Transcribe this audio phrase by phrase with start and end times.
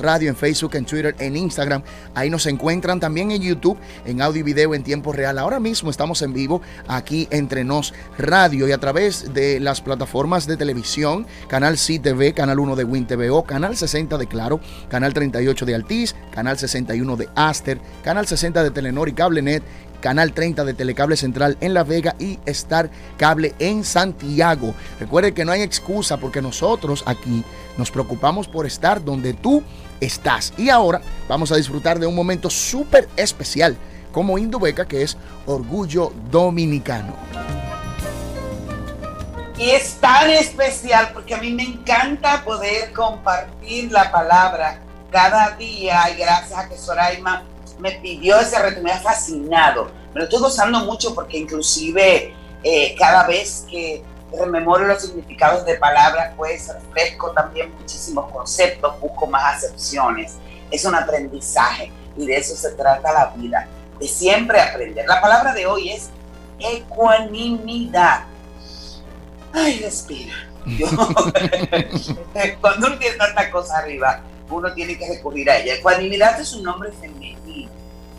[0.00, 1.82] Radio en Facebook, en Twitter, en Instagram.
[2.14, 5.38] Ahí nos encuentran también en YouTube, en audio y video en tiempo real.
[5.38, 10.46] Ahora mismo estamos en vivo aquí entre Nos Radio y a través de las plataformas
[10.46, 15.66] de televisión, Canal CTV, Canal 1 de Win TVO, Canal 60 de Claro, Canal 38
[15.66, 19.62] de Altiz, Canal 61 de Aster, Canal 60 de Telenor y CableNet
[20.04, 24.74] Canal 30 de Telecable Central en La Vega y Star Cable en Santiago.
[25.00, 27.42] Recuerde que no hay excusa porque nosotros aquí
[27.78, 29.62] nos preocupamos por estar donde tú
[30.02, 30.52] estás.
[30.58, 33.78] Y ahora vamos a disfrutar de un momento súper especial
[34.12, 35.16] como Indubeca, que es
[35.46, 37.16] Orgullo Dominicano.
[39.56, 44.80] Y es tan especial porque a mí me encanta poder compartir la palabra
[45.10, 47.44] cada día y gracias a que Soraima
[47.78, 49.90] me pidió ese reto, me ha fascinado.
[50.12, 54.02] Me lo estoy gozando mucho porque inclusive eh, cada vez que
[54.32, 60.36] rememoro los significados de palabras, pues refresco también muchísimos conceptos, busco más acepciones.
[60.70, 65.06] Es un aprendizaje y de eso se trata la vida, de siempre aprender.
[65.06, 66.10] La palabra de hoy es
[66.58, 68.24] ecuanimidad.
[69.52, 70.32] Ay, respira.
[72.60, 75.74] cuando uno tiene tanta cosa arriba, uno tiene que recurrir a ella.
[75.74, 77.43] Ecuanimidad es un nombre femenino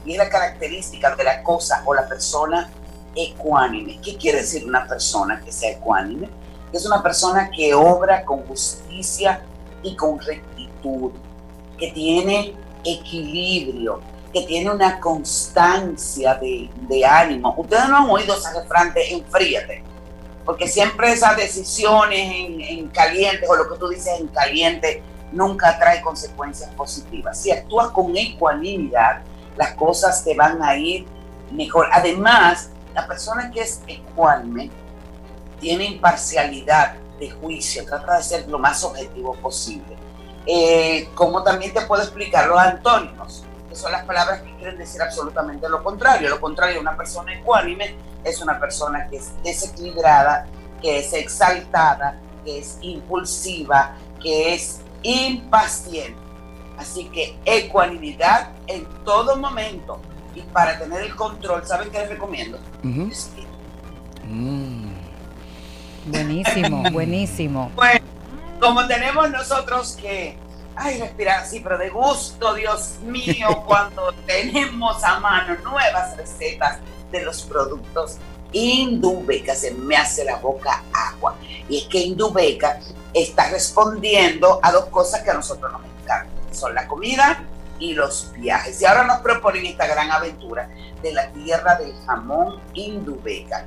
[0.06, 2.70] y es la característica de la cosa o la persona
[3.16, 4.00] ecuánime.
[4.02, 6.30] ¿Qué quiere decir una persona que sea ecuánime?
[6.72, 9.42] Es una persona que obra con justicia
[9.82, 11.12] y con rectitud,
[11.78, 14.02] que tiene equilibrio,
[14.34, 17.54] que tiene una constancia de, ánimo.
[17.58, 19.84] Ustedes no han oído esa refrán de enfríate,
[20.44, 25.78] porque siempre esas decisiones en, en caliente o lo que tú dices en caliente nunca
[25.80, 27.40] trae consecuencias positivas.
[27.42, 29.22] Si actúas con ecuanimidad,
[29.58, 31.06] las cosas te van a ir
[31.52, 31.88] mejor.
[31.92, 34.72] Además, la persona que es ecuánime
[35.60, 39.96] tiene imparcialidad de juicio, trata de ser lo más objetivo posible.
[40.46, 45.02] Eh, como también te puedo explicar los antónimos, que son las palabras que quieren decir
[45.02, 46.30] absolutamente lo contrario.
[46.30, 50.48] Lo contrario, una persona ecuánime es una persona que es desequilibrada,
[50.82, 56.25] que es exaltada, que es impulsiva, que es impaciente.
[56.78, 60.00] Así que ecuanimidad en todo momento.
[60.36, 62.60] Y para tener el control, ¿saben qué les recomiendo?
[62.84, 63.10] Mm.
[66.08, 67.72] Buenísimo, buenísimo.
[67.76, 68.06] Bueno,
[68.60, 70.38] como tenemos nosotros que,
[70.76, 76.80] ay, respirar así, pero de gusto, Dios mío, cuando tenemos a mano nuevas recetas
[77.12, 78.18] de los productos
[78.52, 81.36] Indubeca, se me hace la boca agua.
[81.68, 82.80] Y es que Indubeca
[83.14, 87.44] está respondiendo a dos cosas que a nosotros nos encantan son la comida
[87.80, 88.82] y los viajes.
[88.82, 90.70] Y ahora nos proponen esta gran aventura
[91.02, 93.66] de la tierra del jamón Indubeca.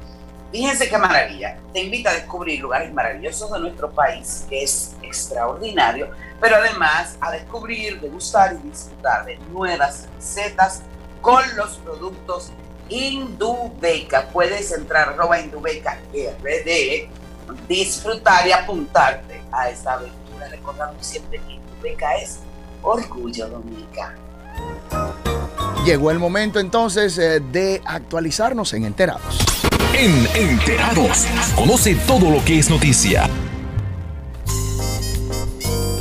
[0.51, 1.59] Fíjense qué maravilla.
[1.75, 6.11] Te invita a descubrir lugares maravillosos de nuestro país, que es extraordinario,
[6.41, 10.83] pero además a descubrir, degustar y disfrutar de nuevas recetas
[11.21, 12.51] con los productos
[12.89, 14.29] Indubeca.
[14.29, 17.11] Puedes entrar arroba Indubeca RD,
[17.69, 22.39] disfrutar y apuntarte a esta aventura, recordando siempre que Indubeca es
[22.83, 24.19] Orgullo Dominicano.
[25.85, 29.39] Llegó el momento entonces eh, de actualizarnos en Enterados.
[29.95, 33.29] En Enterados, conoce todo lo que es noticia.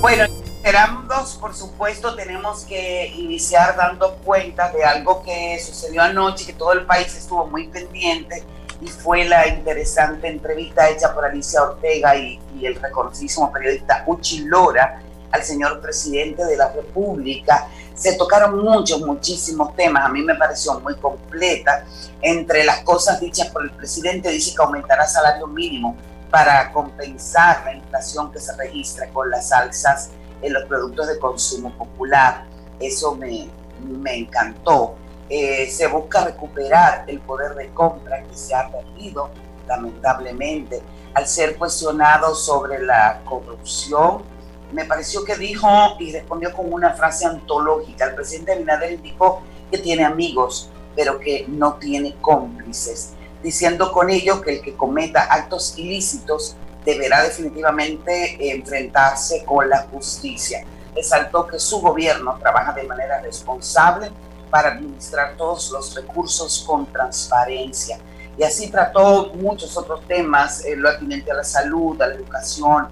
[0.01, 0.25] Bueno,
[0.57, 6.73] Enterados, por supuesto, tenemos que iniciar dando cuenta de algo que sucedió anoche, que todo
[6.73, 8.43] el país estuvo muy pendiente,
[8.81, 14.39] y fue la interesante entrevista hecha por Alicia Ortega y, y el reconocidísimo periodista Uchi
[14.45, 15.01] Lora
[15.31, 17.67] al señor presidente de la República.
[17.93, 20.05] Se tocaron muchos, muchísimos temas.
[20.05, 21.83] A mí me pareció muy completa.
[22.21, 25.95] Entre las cosas dichas por el presidente, dice que aumentará salario mínimo
[26.29, 30.09] para compensar la inflación que se registra con las alzas
[30.41, 32.45] en los productos de consumo popular.
[32.79, 33.49] Eso me,
[33.81, 34.95] me encantó.
[35.29, 39.29] Eh, se busca recuperar el poder de compra que se ha perdido,
[39.67, 40.81] lamentablemente,
[41.13, 44.23] al ser cuestionado sobre la corrupción
[44.71, 45.67] me pareció que dijo
[45.99, 48.05] y respondió con una frase antológica.
[48.05, 49.41] El presidente Abinader indicó
[49.71, 55.21] que tiene amigos, pero que no tiene cómplices, diciendo con ello que el que cometa
[55.21, 56.55] actos ilícitos
[56.85, 60.63] deberá definitivamente enfrentarse con la justicia.
[60.95, 64.11] Resaltó que su gobierno trabaja de manera responsable
[64.49, 67.99] para administrar todos los recursos con transparencia.
[68.37, 72.87] Y así trató muchos otros temas, eh, lo atinente a la salud, a la educación,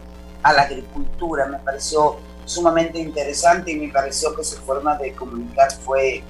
[0.45, 1.47] a la agricultura.
[1.47, 6.23] Me pareció sumamente interesante y me pareció que su forma de comunicar fue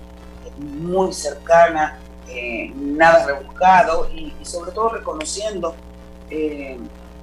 [0.58, 5.76] muy cercana, eh, nada rebuscado y, sobre todo reconociendo
[6.30, 6.78] eh,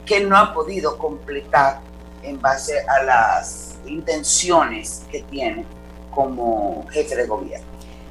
[0.04, 1.80] que no ha podido completar
[2.22, 5.64] en base a las intenciones que tiene
[6.10, 7.66] como jefe de gobierno.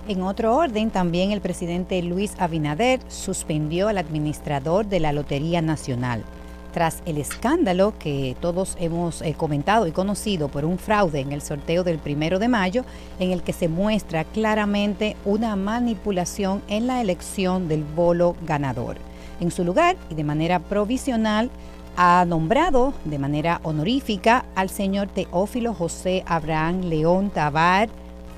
[0.08, 6.24] En otro orden, también el presidente Luis Abinader suspendió al administrador de la Lotería Nacional
[6.72, 11.42] tras el escándalo que todos hemos eh, comentado y conocido por un fraude en el
[11.42, 12.86] sorteo del primero de mayo,
[13.20, 18.98] en el que se muestra claramente una manipulación en la elección del bolo ganador.
[19.40, 21.50] En su lugar y de manera provisional,
[21.98, 27.90] ha nombrado de manera honorífica al señor Teófilo José Abraham León Tabar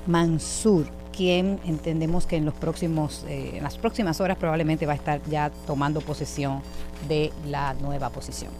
[0.06, 4.96] Mansur, quien entendemos que en, los próximos, eh, en las próximas horas probablemente va a
[4.96, 6.62] estar ya tomando posesión
[7.08, 8.50] de la nueva posición.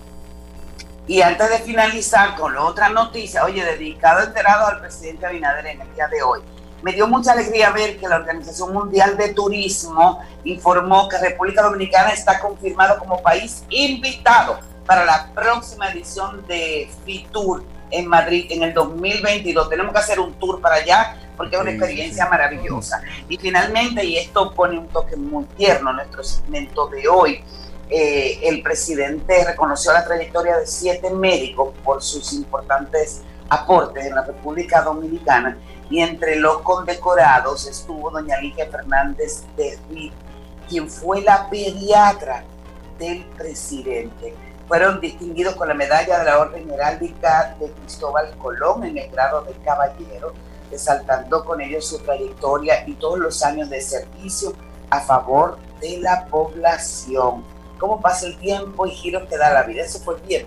[1.07, 5.81] Y antes de finalizar con la otra noticia, oye, dedicado enterado al presidente Abinader en
[5.81, 6.41] el día de hoy,
[6.83, 12.11] me dio mucha alegría ver que la Organización Mundial de Turismo informó que República Dominicana
[12.11, 18.75] está confirmado como país invitado para la próxima edición de FITUR en Madrid en el
[18.75, 19.71] 2022.
[19.71, 23.03] Tenemos que hacer un tour para allá porque es una experiencia maravillosa.
[23.29, 27.45] Y finalmente, y esto pone un toque muy tierno en nuestro segmento de hoy,
[27.91, 34.23] eh, el presidente reconoció la trayectoria de siete médicos por sus importantes aportes en la
[34.25, 35.59] República Dominicana
[35.91, 40.13] y entre los condecorados estuvo doña Ligia Fernández de Ruiz,
[40.69, 42.45] quien fue la pediatra
[42.99, 44.35] del presidente.
[44.67, 49.43] Fueron distinguidos con la medalla de la Orden Heráldica de Cristóbal Colón en el grado
[49.43, 50.33] de caballero,
[50.75, 54.53] resaltando con ellos su trayectoria y todos los años de servicio
[54.91, 59.83] a favor de la población cómo pasa el tiempo y giros que da la vida.
[59.83, 60.47] Eso fue bien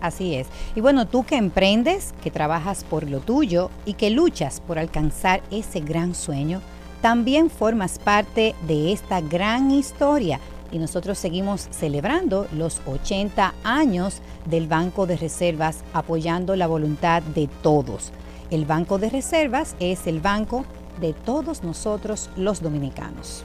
[0.00, 0.46] Así es.
[0.76, 5.40] Y bueno, tú que emprendes, que trabajas por lo tuyo y que luchas por alcanzar
[5.50, 6.60] ese gran sueño,
[7.00, 10.40] también formas parte de esta gran historia.
[10.70, 17.48] Y nosotros seguimos celebrando los 80 años del Banco de Reservas apoyando la voluntad de
[17.62, 18.12] todos.
[18.50, 20.64] El Banco de Reservas es el banco
[21.00, 23.44] de todos nosotros los dominicanos.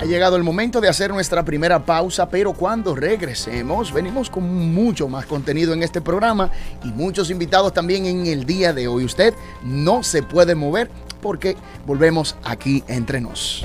[0.00, 5.08] Ha llegado el momento de hacer nuestra primera pausa, pero cuando regresemos venimos con mucho
[5.08, 6.50] más contenido en este programa
[6.84, 9.04] y muchos invitados también en el día de hoy.
[9.04, 9.32] Usted
[9.62, 10.90] no se puede mover
[11.22, 11.56] porque
[11.86, 13.64] volvemos aquí entre nos.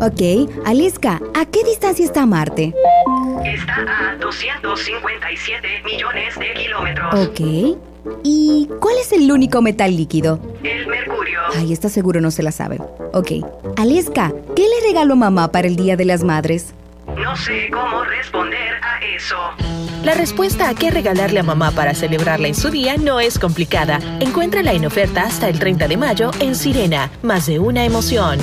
[0.00, 2.72] Ok, Aliska, ¿a qué distancia está Marte?
[3.44, 7.28] Está a 257 millones de kilómetros.
[7.28, 7.78] Ok.
[8.24, 10.40] ¿Y cuál es el único metal líquido?
[10.62, 11.40] El mercurio.
[11.54, 12.78] Ay, está seguro no se la sabe.
[13.12, 13.32] Ok.
[13.76, 16.72] Aliska, ¿qué le regaló mamá para el Día de las Madres?
[17.22, 19.36] No sé cómo responder a eso.
[20.02, 24.00] La respuesta a qué regalarle a mamá para celebrarla en su día no es complicada.
[24.20, 27.10] Encuéntrala en oferta hasta el 30 de mayo en Sirena.
[27.22, 28.38] Más de una emoción.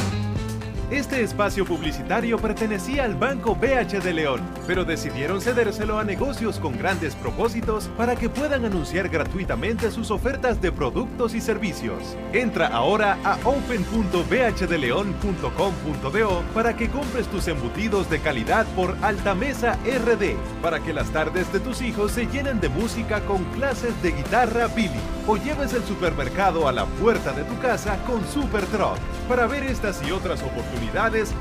[0.89, 6.77] Este espacio publicitario pertenecía al Banco BH de León, pero decidieron cedérselo a negocios con
[6.77, 12.15] grandes propósitos para que puedan anunciar gratuitamente sus ofertas de productos y servicios.
[12.31, 20.79] Entra ahora a open.bhdeleon.com.do para que compres tus embutidos de calidad por Altamesa RD, para
[20.79, 25.01] que las tardes de tus hijos se llenen de música con clases de guitarra Billy,
[25.27, 28.97] o lleves el supermercado a la puerta de tu casa con Super Truck.
[29.27, 30.76] Para ver estas y otras oportunidades,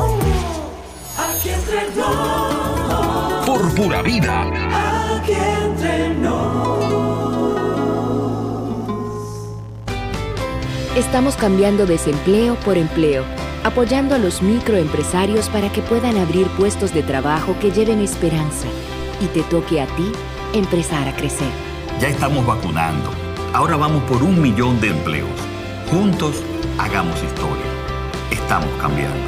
[1.17, 1.87] Aquí entre.
[3.47, 4.68] Por pura vida.
[10.99, 13.23] Estamos cambiando desempleo por empleo,
[13.62, 18.67] apoyando a los microempresarios para que puedan abrir puestos de trabajo que lleven esperanza
[19.21, 20.11] y te toque a ti
[20.55, 21.52] empezar a crecer.
[22.00, 23.11] Ya estamos vacunando.
[23.55, 25.31] Ahora vamos por un millón de empleos.
[25.88, 26.43] Juntos,
[26.78, 27.71] hagamos historia.
[28.33, 29.23] Estamos cambiando.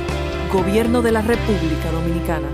[0.52, 2.48] Gobierno de la República Dominicana.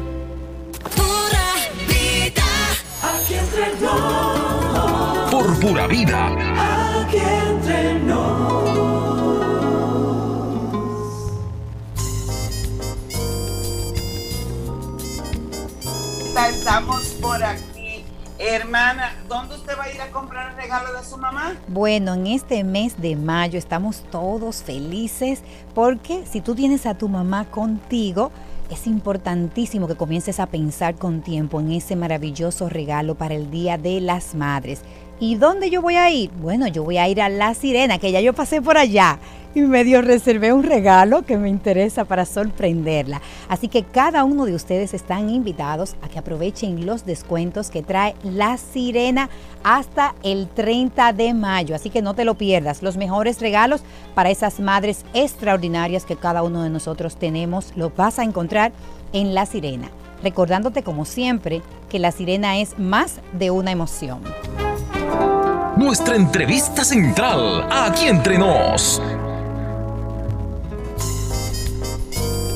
[3.03, 5.31] Aquí entre nos.
[5.31, 6.27] Por pura vida.
[7.01, 8.26] Aquí entre nos.
[16.45, 18.05] Estamos por aquí.
[18.39, 21.55] Hermana, ¿dónde usted va a ir a comprar el regalo de su mamá?
[21.67, 25.41] Bueno, en este mes de mayo estamos todos felices
[25.75, 28.31] porque si tú tienes a tu mamá contigo,
[28.71, 33.79] es importantísimo que comiences a pensar con tiempo en ese maravilloso regalo para el Día
[33.79, 34.83] de las Madres.
[35.19, 36.31] ¿Y dónde yo voy a ir?
[36.41, 39.19] Bueno, yo voy a ir a La Sirena, que ya yo pasé por allá
[39.57, 43.23] y medio reservé un regalo que me interesa para sorprenderla.
[43.49, 48.15] Así que cada uno de ustedes están invitados a que aprovechen los descuentos que trae
[48.23, 49.31] La Sirena
[49.65, 51.75] hasta el 30 de mayo.
[51.75, 52.83] Así que no te lo pierdas.
[52.83, 53.81] Los mejores regalos
[54.15, 58.73] para esas madres extraordinarias que cada uno de nosotros tenemos los vas a encontrar
[59.15, 59.89] en La Sirena.
[60.27, 64.25] Recordándote como siempre que La Sirena es más de una emoción.
[65.77, 69.01] Nuestra entrevista central, aquí entre nos.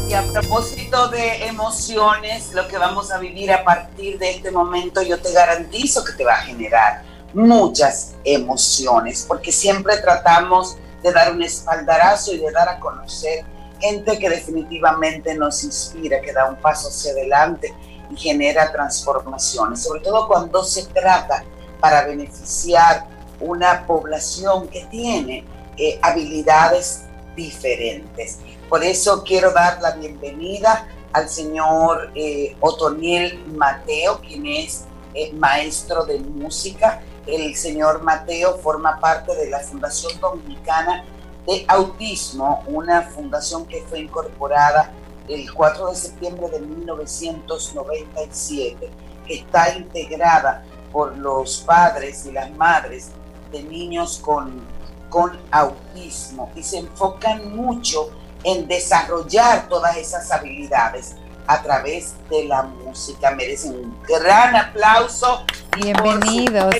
[0.08, 5.00] Y a propósito de emociones, lo que vamos a vivir a partir de este momento,
[5.02, 11.32] yo te garantizo que te va a generar muchas emociones, porque siempre tratamos de dar
[11.32, 13.44] un espaldarazo y de dar a conocer
[13.80, 17.74] gente que definitivamente nos inspira, que da un paso hacia adelante
[18.10, 21.44] y genera transformaciones, sobre todo cuando se trata
[21.80, 23.06] para beneficiar
[23.40, 25.44] una población que tiene
[25.76, 28.38] eh, habilidades diferentes.
[28.68, 34.84] Por eso quiero dar la bienvenida al señor eh, Otoniel Mateo, quien es
[35.14, 37.02] eh, maestro de música.
[37.26, 41.04] El señor Mateo forma parte de la Fundación Dominicana
[41.46, 44.90] de Autismo, una fundación que fue incorporada
[45.28, 48.90] el 4 de septiembre de 1997,
[49.26, 53.10] que está integrada por los padres y las madres
[53.52, 54.60] de niños con,
[55.08, 58.10] con autismo y se enfocan mucho
[58.44, 61.16] en desarrollar todas esas habilidades
[61.46, 63.30] a través de la música.
[63.32, 65.44] Merecen un gran aplauso.
[65.76, 66.74] Bienvenidos.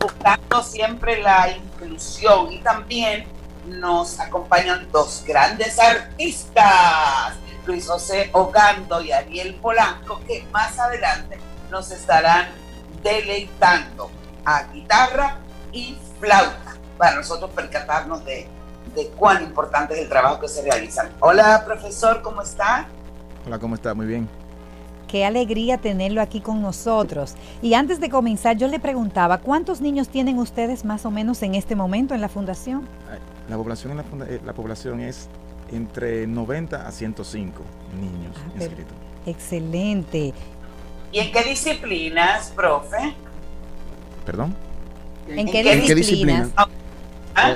[0.00, 3.24] Buscando siempre la inclusión y también
[3.66, 7.34] nos acompañan dos grandes artistas,
[7.66, 11.38] Luis José Ogando y Ariel Polanco, que más adelante
[11.70, 12.48] nos estarán
[13.02, 14.10] deleitando
[14.44, 15.38] a guitarra
[15.72, 18.46] y flauta para nosotros percatarnos de,
[18.94, 21.08] de cuán importante es el trabajo que se realiza.
[21.20, 22.86] Hola, profesor, ¿cómo está?
[23.46, 23.94] Hola, ¿cómo está?
[23.94, 24.43] Muy bien.
[25.14, 27.34] Qué alegría tenerlo aquí con nosotros.
[27.62, 31.54] Y antes de comenzar, yo le preguntaba, ¿cuántos niños tienen ustedes más o menos en
[31.54, 32.82] este momento en la fundación?
[33.48, 35.28] La población, en la, funda- eh, la población es
[35.70, 37.62] entre 90 a 105
[38.00, 38.92] niños Ah, inscritos.
[39.24, 40.34] Excelente.
[41.12, 43.14] ¿Y en qué disciplinas, profe?
[44.26, 44.52] ¿Perdón?
[45.28, 46.48] ¿En qué disciplinas?
[46.56, 46.66] Ah,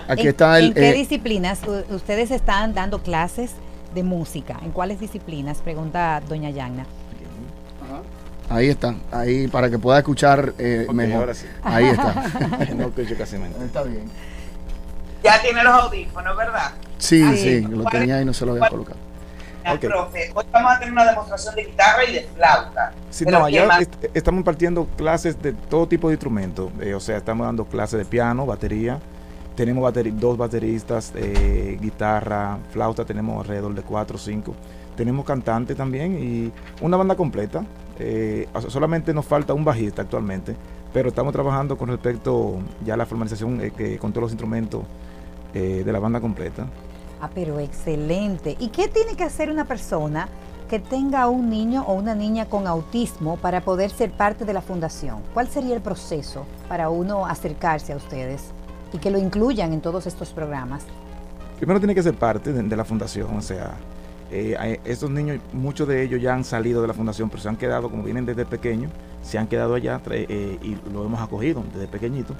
[0.06, 0.66] Aquí ¿En- está el...
[0.66, 1.58] ¿En qué eh, disciplinas
[1.90, 3.50] ustedes están dando clases
[3.96, 4.60] de música?
[4.62, 5.58] ¿En cuáles disciplinas?
[5.58, 6.86] Pregunta doña Yagna.
[8.50, 11.20] Ahí está, ahí para que pueda escuchar eh, mejor.
[11.20, 11.46] ahora sí.
[11.62, 12.14] Ahí está.
[12.76, 13.64] no escucho casi mente.
[13.64, 14.04] Está bien.
[15.22, 16.72] Ya tiene los audífonos, ¿verdad?
[16.98, 18.98] Sí, sí, lo ¿cuál- tenía y no se lo había cuál- colocado.
[19.64, 19.80] Ah, Ok.
[19.80, 22.92] Profe, hoy vamos a tener una demostración de guitarra y de flauta.
[23.10, 23.46] Sí, no,
[24.14, 26.70] estamos impartiendo clases de todo tipo de instrumentos.
[26.80, 28.98] eh, o sea, estamos dando clases de piano, batería.
[29.58, 34.54] Tenemos dos bateristas, eh, guitarra, flauta, tenemos alrededor de cuatro o cinco.
[34.96, 37.64] Tenemos cantante también y una banda completa.
[37.98, 40.54] Eh, solamente nos falta un bajista actualmente,
[40.92, 44.82] pero estamos trabajando con respecto ya a la formalización eh, con todos los instrumentos
[45.52, 46.64] eh, de la banda completa.
[47.20, 48.56] Ah, pero excelente.
[48.60, 50.28] ¿Y qué tiene que hacer una persona
[50.70, 54.62] que tenga un niño o una niña con autismo para poder ser parte de la
[54.62, 55.20] fundación?
[55.34, 58.52] ¿Cuál sería el proceso para uno acercarse a ustedes
[58.92, 60.84] y que lo incluyan en todos estos programas?
[61.58, 63.74] Primero tiene que ser parte de, de la fundación, o sea,
[64.30, 67.56] eh, estos niños, muchos de ellos ya han salido de la fundación, pero se han
[67.56, 68.92] quedado, como vienen desde pequeños,
[69.22, 72.34] se han quedado allá eh, y lo hemos acogido desde pequeñito.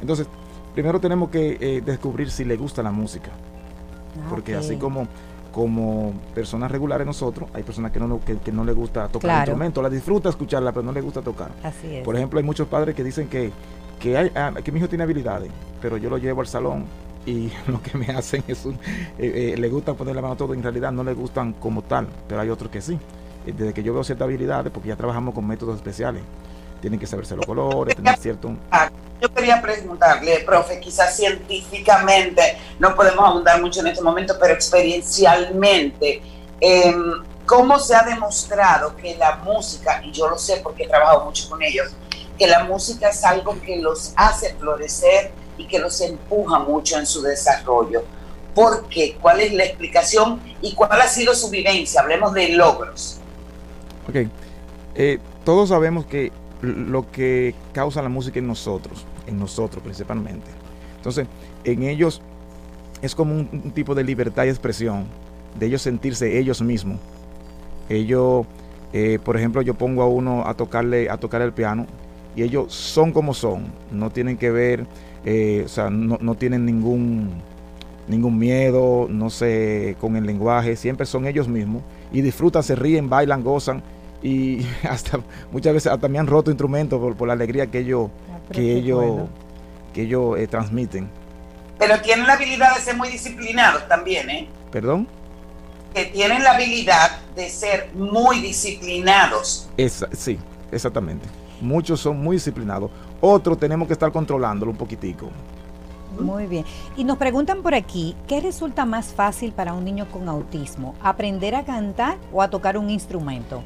[0.00, 0.26] Entonces,
[0.74, 3.30] primero tenemos que eh, descubrir si le gusta la música,
[4.30, 4.60] porque ok.
[4.60, 5.06] así como
[5.52, 9.34] como personas regulares nosotros, hay personas que no, que, que no les gusta tocar Claro.
[9.36, 11.52] el instrumento, la disfruta escucharla, pero no les gusta tocar.
[11.62, 12.04] Así es.
[12.04, 13.52] Por ejemplo, hay muchos padres que dicen que,
[13.98, 16.86] que, hay, ah, que mi hijo tiene habilidades, pero yo lo llevo al salón
[17.26, 18.74] y lo que me hacen es un,
[19.18, 21.82] eh, eh, le gusta poner la mano a todo, en realidad no le gustan como
[21.82, 22.98] tal, pero hay otros que sí.
[23.46, 26.22] Eh, Desde que yo veo ciertas habilidades, porque ya trabajamos con métodos especiales,
[26.80, 28.54] tienen que saberse los colores, tener cierto...
[29.20, 36.20] Yo quería preguntarle, profe, quizás científicamente, no podemos abundar mucho en este momento, pero experiencialmente,
[36.60, 41.24] em, ¿cómo se ha demostrado que la música, y yo lo sé porque he trabajado
[41.24, 41.94] mucho con ellos,
[42.38, 47.06] que la música es algo que los hace florecer y que los empuja mucho en
[47.06, 48.02] su desarrollo?
[48.54, 49.16] ¿Por qué?
[49.20, 52.00] ¿Cuál es la explicación y cuál ha sido su vivencia?
[52.00, 53.18] Hablemos de logros.
[54.08, 54.28] Ok.
[54.94, 60.46] Eh, todos sabemos que lo que causa la música en nosotros, en nosotros principalmente.
[60.96, 61.26] Entonces,
[61.64, 62.22] en ellos
[63.02, 65.06] es como un, tipo de libertad y expresión,
[65.58, 66.98] de ellos sentirse ellos mismos.
[67.88, 68.46] Ellos,
[68.92, 71.86] eh, por ejemplo, yo pongo a uno a tocarle, a tocar el piano
[72.36, 74.86] y ellos son como son, no tienen que ver,
[75.24, 77.30] eh, o sea, no, no tienen ningún,
[78.08, 83.08] ningún miedo, no sé, con el lenguaje, siempre son ellos mismos y disfrutan, se ríen,
[83.08, 83.82] bailan, gozan
[84.22, 85.20] y hasta
[85.52, 88.10] muchas veces hasta me han roto instrumentos por, por la alegría que ellos,
[88.48, 89.28] pero que ellos, bueno.
[89.92, 91.08] que ellos eh, transmiten.
[91.78, 94.48] Pero tienen la habilidad de ser muy disciplinados también, ¿eh?
[94.70, 95.08] ¿Perdón?
[95.92, 99.68] Que tienen la habilidad de ser muy disciplinados.
[99.76, 100.38] Esa- sí,
[100.72, 101.28] exactamente.
[101.64, 102.90] Muchos son muy disciplinados.
[103.20, 105.30] Otros tenemos que estar controlándolo un poquitico.
[106.20, 106.64] Muy bien.
[106.96, 110.94] Y nos preguntan por aquí, ¿qué resulta más fácil para un niño con autismo?
[111.02, 113.62] ¿Aprender a cantar o a tocar un instrumento?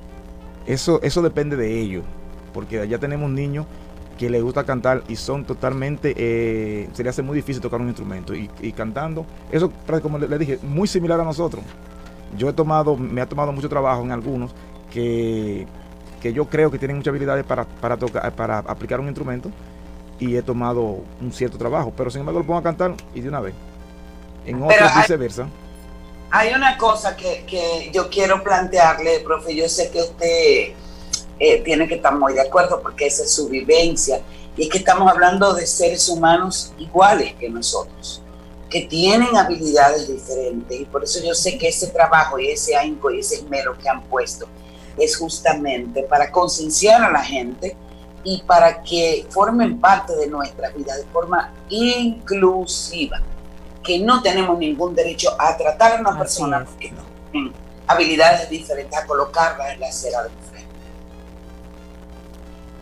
[0.64, 2.04] Eso, eso depende de ellos.
[2.54, 3.66] Porque allá tenemos niños
[4.16, 8.34] que les gusta cantar y son totalmente, eh, se hace muy difícil tocar un instrumento.
[8.34, 11.62] Y, y cantando, eso, pra- como le, le dije, muy similar a nosotros.
[12.36, 14.54] Yo he tomado, me ha tomado mucho trabajo en algunos
[14.90, 15.66] que,
[16.20, 19.50] que yo creo que tienen muchas habilidades para, para, tocar, para aplicar un instrumento
[20.18, 21.92] y he tomado un cierto trabajo.
[21.96, 23.54] Pero sin embargo lo pongo a cantar y de una vez.
[24.46, 25.48] En otros hay- viceversa.
[26.30, 29.54] Hay una cosa que, que yo quiero plantearle, profe.
[29.56, 30.74] Yo sé que usted
[31.38, 34.20] eh, tiene que estar muy de acuerdo porque esa es su vivencia.
[34.56, 38.20] Y es que estamos hablando de seres humanos iguales que nosotros,
[38.68, 40.78] que tienen habilidades diferentes.
[40.80, 43.88] Y por eso yo sé que ese trabajo y ese ahínco y ese esmero que
[43.88, 44.46] han puesto
[44.96, 47.76] es justamente para concienciar a la gente
[48.24, 53.20] y para que formen parte de nuestra vida de forma inclusiva
[53.82, 56.88] que no tenemos ningún derecho a tratar a una persona porque
[57.32, 57.52] tienen
[57.86, 60.68] habilidades diferentes, a colocarla en la acera de frente.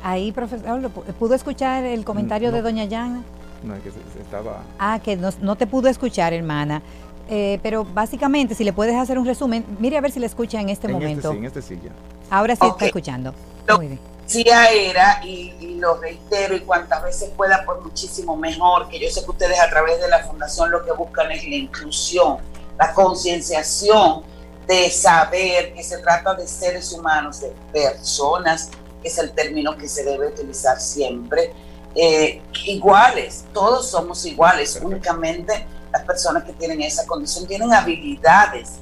[0.03, 3.23] Ahí, profesor, ¿lo pu- ¿pudo escuchar el comentario de doña Yana?
[3.63, 3.89] No, es que
[4.21, 4.63] estaba...
[4.79, 6.83] Ah, que no, no te pudo escuchar, hermana.
[7.29, 10.61] Eh, pero básicamente, si le puedes hacer un resumen, mire a ver si le escucha
[10.61, 11.29] en este en momento.
[11.31, 11.91] Este sí, en este sí ya.
[12.31, 12.73] Ahora sí Ok.
[12.73, 13.35] está escuchando.
[13.67, 14.01] Lo Muy bien.
[14.25, 19.11] decía era, y, y lo reitero, y cuantas veces pueda, pues muchísimo mejor, que yo
[19.11, 22.39] sé que ustedes a través de la fundación lo que buscan es la inclusión,
[22.79, 24.23] la concienciación
[24.69, 28.71] de saber que se trata de seres humanos, de personas,
[29.03, 31.53] que es el término que se debe utilizar siempre,
[31.95, 38.81] eh, iguales, todos somos iguales, únicamente las personas que tienen esa condición tienen habilidades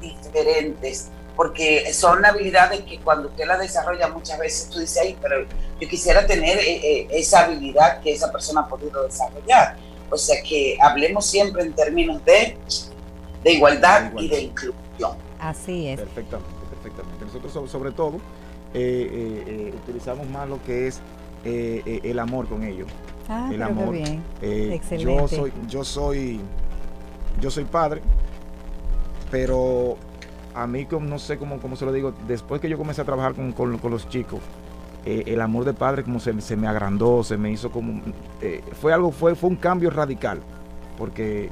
[0.00, 5.44] diferentes, porque son habilidades que cuando usted las desarrolla muchas veces tú dices, ay, pero
[5.80, 9.76] yo quisiera tener eh, eh, esa habilidad que esa persona ha podido desarrollar.
[10.10, 12.56] O sea que hablemos siempre en términos de,
[13.42, 15.16] de igualdad y de inclusión.
[15.40, 15.98] Así es.
[16.00, 17.24] Perfectamente, perfectamente.
[17.24, 18.16] Nosotros so- sobre todo
[18.74, 21.00] eh, eh, eh, utilizamos más lo que es
[21.44, 22.88] eh, eh, el amor con ellos.
[23.28, 23.92] Ah, el pero amor.
[23.92, 24.22] bien.
[24.40, 25.28] Eh, yo Excelente.
[25.36, 26.40] soy, yo soy,
[27.40, 28.02] yo soy padre,
[29.30, 29.96] pero
[30.54, 33.04] a mí como no sé cómo, cómo se lo digo, después que yo comencé a
[33.04, 34.40] trabajar con, con- con los chicos,
[35.06, 38.00] eh, el amor de padre como se, se me agrandó, se me hizo como,
[38.40, 40.40] eh, fue algo, fue, fue un cambio radical,
[40.98, 41.48] porque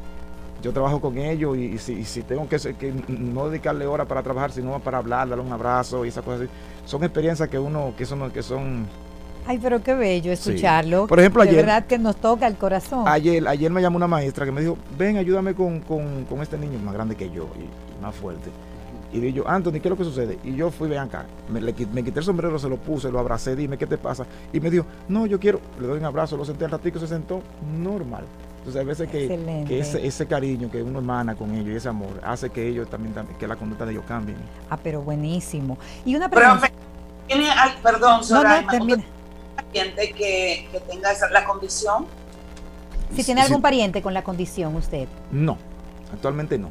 [0.62, 2.58] yo trabajo con ellos y, y si, y si tengo que
[3.08, 6.50] no dedicarle horas para trabajar, sino para hablar, darle un abrazo y esas cosas así,
[6.84, 8.86] son experiencias que uno, que son, que son
[9.46, 10.50] Ay, pero qué bello Sí.
[10.50, 11.06] escucharlo.
[11.06, 13.06] Por ejemplo, de ayer- verdad que nos toca el corazón.
[13.08, 16.56] Ayer, ayer me llamó una maestra que me dijo, ven, ayúdame con, con- con este
[16.58, 18.50] niño más grande que yo y, y más fuerte.
[19.12, 20.38] Y dije yo, Anthony, ¿qué es lo que sucede?
[20.44, 23.10] Y yo fui, ven acá, me, le qui- me quité el sombrero, se lo puse,
[23.10, 24.24] lo abracé, dime, ¿qué te pasa?
[24.52, 27.08] Y me dijo, no, yo quiero, le doy un abrazo, lo senté al ratico, se
[27.08, 27.42] sentó
[27.76, 28.24] normal.
[28.58, 29.68] Entonces, a veces que, Excelente.
[29.68, 32.88] que ese, ese cariño que uno emana con ellos y ese amor hace que ellos
[32.88, 34.36] también, también- que la conducta de ellos cambie.
[34.68, 35.76] Ah, pero buenísimo.
[36.04, 36.58] Y una pregunta.
[36.68, 36.72] Profe,
[37.26, 38.96] ¿tiene, al- perdón, No, no,
[39.60, 39.90] Soraima, termina.
[39.90, 42.06] ¿usted tiene que, que tenga esa- la condición?
[43.14, 43.62] Si tiene algún Sí.
[43.62, 45.08] pariente con la condición, usted.
[45.32, 45.58] No,
[46.12, 46.68] actualmente no.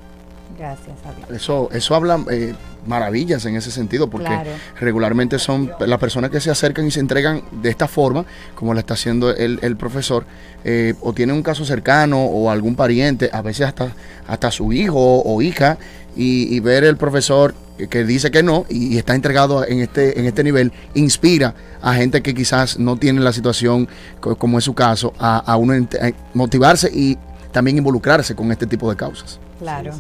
[0.58, 1.30] Gracias, a Dios.
[1.42, 2.54] Eso, eso habla eh,
[2.88, 4.50] maravillas en ese sentido, porque Claro.
[4.80, 8.26] regularmente son las personas que se acercan y se entregan de esta forma,
[8.56, 10.26] como lo está haciendo el, el profesor,
[10.66, 13.94] eh, o tienen un caso cercano o algún pariente, a veces hasta,
[14.28, 15.78] hasta su hijo o hija,
[16.16, 17.54] y, y ver el profesor
[17.88, 22.22] que dice que no y, está entregado en este, en este nivel, inspira a gente
[22.22, 23.88] que quizás no tiene la situación
[24.20, 27.18] co- como es su caso, a, a uno a motivarse y
[27.52, 29.40] también involucrarse con este tipo de causas.
[29.60, 29.92] Claro.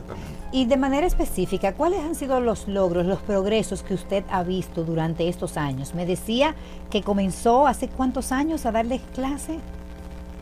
[0.52, 4.84] Y de manera específica, ¿cuáles han sido los logros, los progresos que usted ha visto
[4.84, 5.94] durante estos años?
[5.94, 6.56] Me decía
[6.89, 9.60] que comenzó hace cuántos años a darles clase.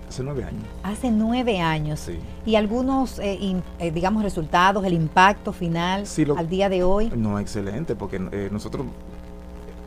[0.08, 0.63] Hace nueve años.
[0.84, 2.00] Hace nueve años.
[2.00, 2.17] Sí.
[2.46, 6.84] Y algunos, eh, in- eh, digamos, resultados, el impacto final Sí, lo- al día de
[6.84, 7.12] hoy.
[7.15, 8.86] No, excelente, porque eh, nosotros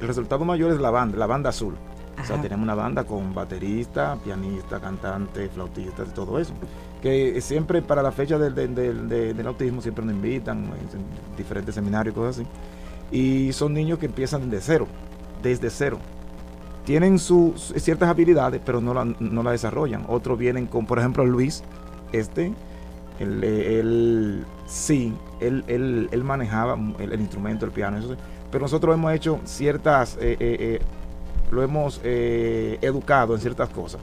[0.01, 1.75] el resultado mayor es la banda, la banda azul.
[2.21, 2.43] O sea, Ajá.
[2.43, 6.53] tenemos una banda con baterista, pianista, cantante, flautista todo eso.
[7.01, 11.37] Que siempre para la fecha del, del- del- del- del autismo siempre nos invitan en
[11.37, 12.47] diferentes seminarios y cosas así.
[13.11, 14.87] Y son niños que empiezan de cero,
[15.43, 15.99] desde cero.
[16.91, 20.07] Tienen sus ciertas habilidades, pero no la, no la desarrollan.
[20.09, 21.63] Otros vienen con, por ejemplo, Luis,
[22.11, 22.53] este,
[23.21, 28.17] él, él- sí, él, él- él manejaba el, el instrumento, el piano, eso sí.
[28.51, 30.81] pero nosotros hemos hecho ciertas, eh, eh, eh,
[31.53, 34.01] lo hemos eh, educado en ciertas cosas.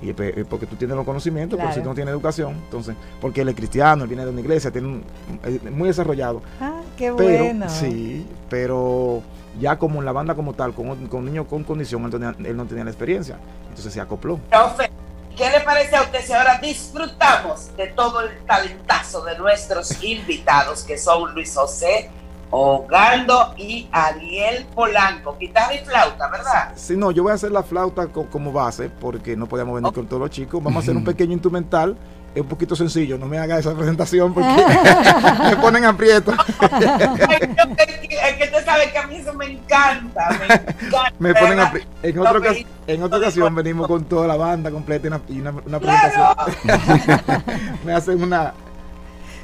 [0.00, 3.48] Y porque tú tienes los conocimientos, pero si tú no tienes educación, entonces, porque él
[3.48, 5.02] es cristiano, él viene de una iglesia, tiene un-
[5.44, 6.40] es muy desarrollado.
[6.60, 7.68] Ah, qué Pero, bueno.
[7.68, 9.22] sí, pero
[9.60, 12.56] ya como en la banda como tal, con, con niños con condición, él, tenía- él
[12.56, 13.38] no tenía la experiencia.
[13.68, 14.38] Entonces se acopló.
[14.50, 14.90] Profe,
[15.36, 20.82] ¿qué le parece a usted si ahora disfrutamos de todo el talentazo de nuestros invitados
[20.84, 22.10] que son Luis José
[22.50, 25.36] Ogando y Ariel Polanco?
[25.38, 26.72] Guitarra y flauta, ¿verdad?
[26.76, 29.92] Si no, yo voy a hacer la flauta co- como base, porque no podíamos venir
[29.92, 30.62] con todos los chicos.
[30.62, 31.96] Vamos a hacer un pequeño instrumental.
[32.34, 34.48] Es un poquito sencillo, no me haga esa presentación porque
[35.50, 36.32] me ponen aprieto.
[36.32, 37.38] Es
[38.36, 40.44] que usted sabe que a mí eso me encanta, me
[40.86, 41.12] encanta.
[41.18, 41.72] Me ponen ¿verdad?
[41.74, 42.54] apri- en, otra
[42.86, 46.28] en otra ocasión venimos con toda la banda completa y una, y una- una presentación.
[47.84, 48.54] me hacen una,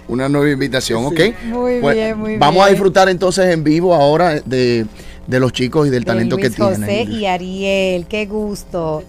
[0.09, 1.19] Una nueva invitación, ¿ok?
[1.21, 1.35] Sí.
[1.45, 2.75] Muy Pues, bien, muy Vamos a bien.
[2.77, 4.87] disfrutar entonces en vivo ahora de,
[5.27, 6.81] de los chicos y del De talento Luis que tienen.
[6.81, 9.03] José y Ariel, qué gusto.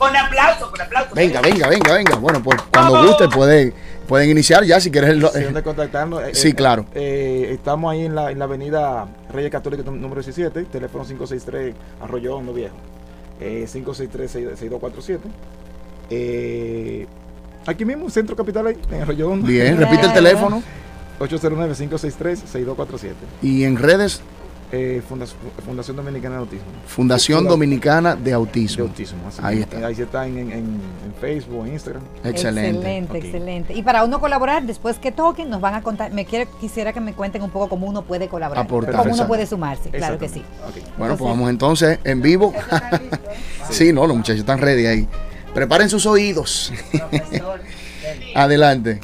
[0.00, 1.14] Con aplauso, con aplauso.
[1.14, 2.16] Venga, venga, venga, venga.
[2.16, 3.74] Bueno, pues cuando guste pueden,
[4.08, 5.14] pueden iniciar ya si quieres.
[5.16, 6.22] lo- Sí, donde contactarnos.
[6.22, 6.86] Eh, Sí, eh, claro.
[6.94, 12.34] eh, estamos ahí en la, en la avenida Reyes Católicos número 17, teléfono 563 Arroyo
[12.36, 12.74] Hondo Viejo,
[13.40, 15.18] eh, 563-6247.
[16.08, 17.06] Eh,
[17.66, 19.46] aquí mismo, Centro Capital ahí, en Arroyo Hondo.
[19.46, 20.62] Bien, repite el teléfono.
[21.20, 23.12] 809-563-6247.
[23.42, 24.22] Y en redes,
[24.72, 26.64] Eh, Fundación, Fundación Dominicana de Autismo.
[26.86, 28.84] Fundación Funda- Dominicana de Autismo.
[28.84, 29.18] de Autismo.
[29.26, 29.84] así Ahí está.
[29.84, 32.02] Ahí está en, en, en- en Facebook, en Instagram.
[32.22, 32.70] Excelente.
[32.78, 33.74] Excelente, excelente.
[33.74, 36.12] Y para uno colaborar, después que toquen, nos van a contar.
[36.12, 38.64] Me quiero, quisiera que me cuenten un poco cómo uno puede colaborar.
[38.64, 40.42] Aportar, cómo uno puede sumarse, claro que sí.
[40.96, 42.52] Bueno, pues vamos entonces en vivo.
[43.70, 45.08] sí, no, los muchachos están ready ahí.
[45.52, 46.72] Preparen sus oídos.
[48.34, 49.00] Adelante.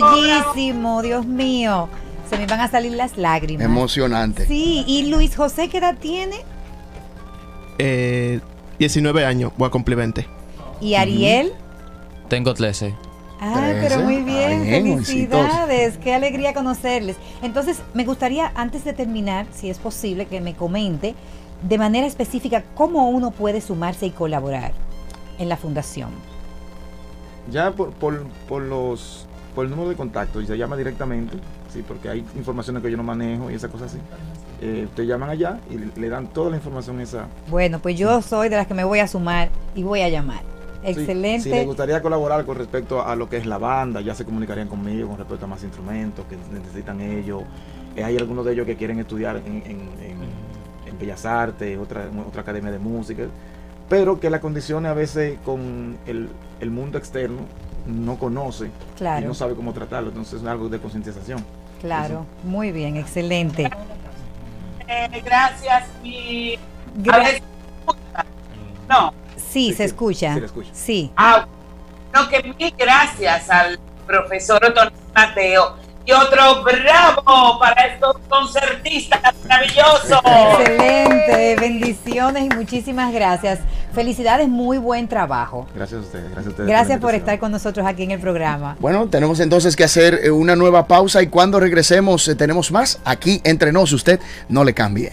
[0.00, 1.88] Bellísimo, Dios mío.
[2.28, 3.64] Se me van a salir las lágrimas.
[3.64, 4.46] Emocionante.
[4.46, 6.36] Sí, y Luis José, ¿qué edad tiene?
[7.78, 8.40] Eh,
[8.78, 10.26] 19 años, voy a cumplir 20.
[10.80, 11.52] Y Ariel.
[12.28, 12.94] Tengo 13.
[13.42, 17.16] Ah, pero muy bien, bien, felicidades, qué alegría conocerles.
[17.42, 21.14] Entonces, me gustaría, antes de terminar, si es posible, que me comente
[21.62, 24.72] de manera específica cómo uno puede sumarse y colaborar
[25.38, 26.10] en la fundación.
[27.50, 29.26] Ya por, por, por los
[29.60, 31.36] por el número de contacto y se llama directamente,
[31.70, 33.98] sí, porque hay informaciones que yo no manejo y esas cosas así.
[34.62, 37.26] eh, te llaman allá y le dan toda la información esa.
[37.50, 40.40] Bueno, pues yo soy de las que me voy a sumar y voy a llamar.
[40.82, 41.40] Sí, Excelente.
[41.42, 44.66] Si les gustaría colaborar con respecto a lo que es la banda, ya se comunicarían
[44.68, 47.42] conmigo con respecto a más instrumentos que necesitan ellos.
[47.96, 52.08] Eh, hay algunos de ellos que quieren estudiar en, en- en- en Bellas Artes, otra,
[52.26, 53.24] otra academia de música,
[53.90, 57.40] pero que las condiciones a veces con el, el mundo externo
[57.86, 59.24] no conoce Claro.
[59.24, 61.44] y no sabe cómo tratarlo, entonces es algo de concientización.
[61.80, 63.70] Claro, muy bien, excelente.
[64.86, 66.58] Eh, gracias, mi.
[66.98, 67.42] Gra- A ver,
[68.88, 69.14] no.
[69.36, 70.34] Sí, se escucha.
[70.34, 70.70] sí, le escucho.
[70.72, 71.12] Sí.
[71.16, 71.46] Ah,
[72.14, 75.76] no, que mil gracias al profesor Otón Mateo.
[76.06, 80.20] Y otro bravo para estos concertistas maravillosos.
[80.24, 83.60] Excelente, bendiciones y muchísimas gracias.
[83.92, 85.66] Felicidades, muy buen trabajo.
[85.74, 86.24] Gracias a ustedes.
[86.30, 87.20] Gracias, a ustedes Gracias por invitación.
[87.20, 88.76] estar con nosotros aquí en el programa.
[88.80, 93.00] Bueno, tenemos entonces que hacer eh, una nueva pausa y cuando regresemos eh, tenemos más
[93.04, 93.92] aquí entre nos.
[93.92, 95.10] Usted no le cambie.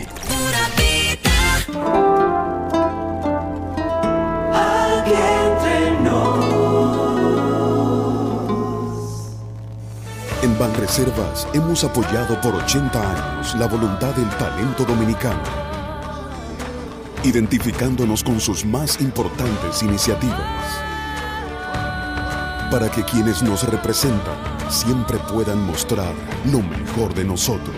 [10.60, 15.44] Banreservas hemos apoyado por 80 años la voluntad del talento dominicano,
[17.24, 20.82] identificándonos con sus más importantes iniciativas,
[22.72, 24.36] para que quienes nos representan
[24.68, 26.14] siempre puedan mostrar
[26.52, 27.76] lo mejor de nosotros.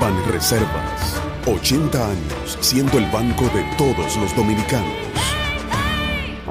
[0.00, 5.23] Banreservas, 80 años siendo el banco de todos los dominicanos.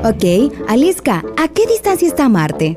[0.04, 2.76] Ok, Aliska, ¿a qué distancia está Marte?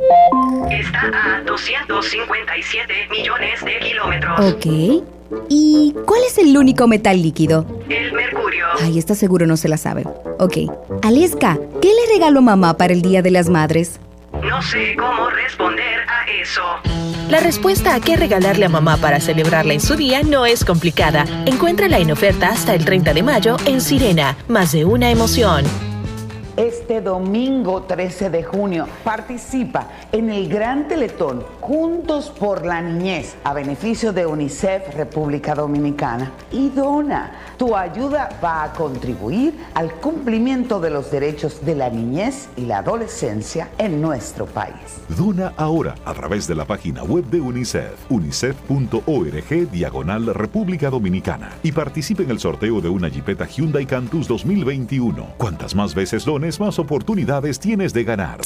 [0.70, 4.54] Está a 257 millones de kilómetros.
[4.54, 5.04] Ok.
[5.48, 7.66] ¿Y cuál es el único metal líquido?
[7.88, 8.66] El mercurio.
[8.80, 10.04] Ay, está seguro no se la sabe.
[10.38, 10.56] Ok.
[11.02, 13.98] Aliska, ¿qué le regaló mamá para el Día de las Madres?
[14.44, 16.62] No sé cómo responder a eso.
[17.28, 21.24] La respuesta a qué regalarle a mamá para celebrarla en su día no es complicada.
[21.46, 24.36] Encuéntrala en oferta hasta el 30 de mayo en Sirena.
[24.46, 25.64] Más de una emoción.
[26.56, 33.52] Este domingo 13 de junio participa en el Gran Teletón Juntos por la Niñez a
[33.52, 37.32] beneficio de UNICEF República Dominicana y dona.
[37.58, 42.78] Tu ayuda va a contribuir al cumplimiento de los derechos de la niñez y la
[42.78, 44.74] adolescencia en nuestro país.
[45.08, 51.72] Dona ahora a través de la página web de UNICEF, unicef.org diagonal República Dominicana y
[51.72, 55.34] participe en el sorteo de una Jeepeta Hyundai Cantus 2021.
[55.36, 58.40] Cuantas más veces dones, más oportunidades tienes de ganar.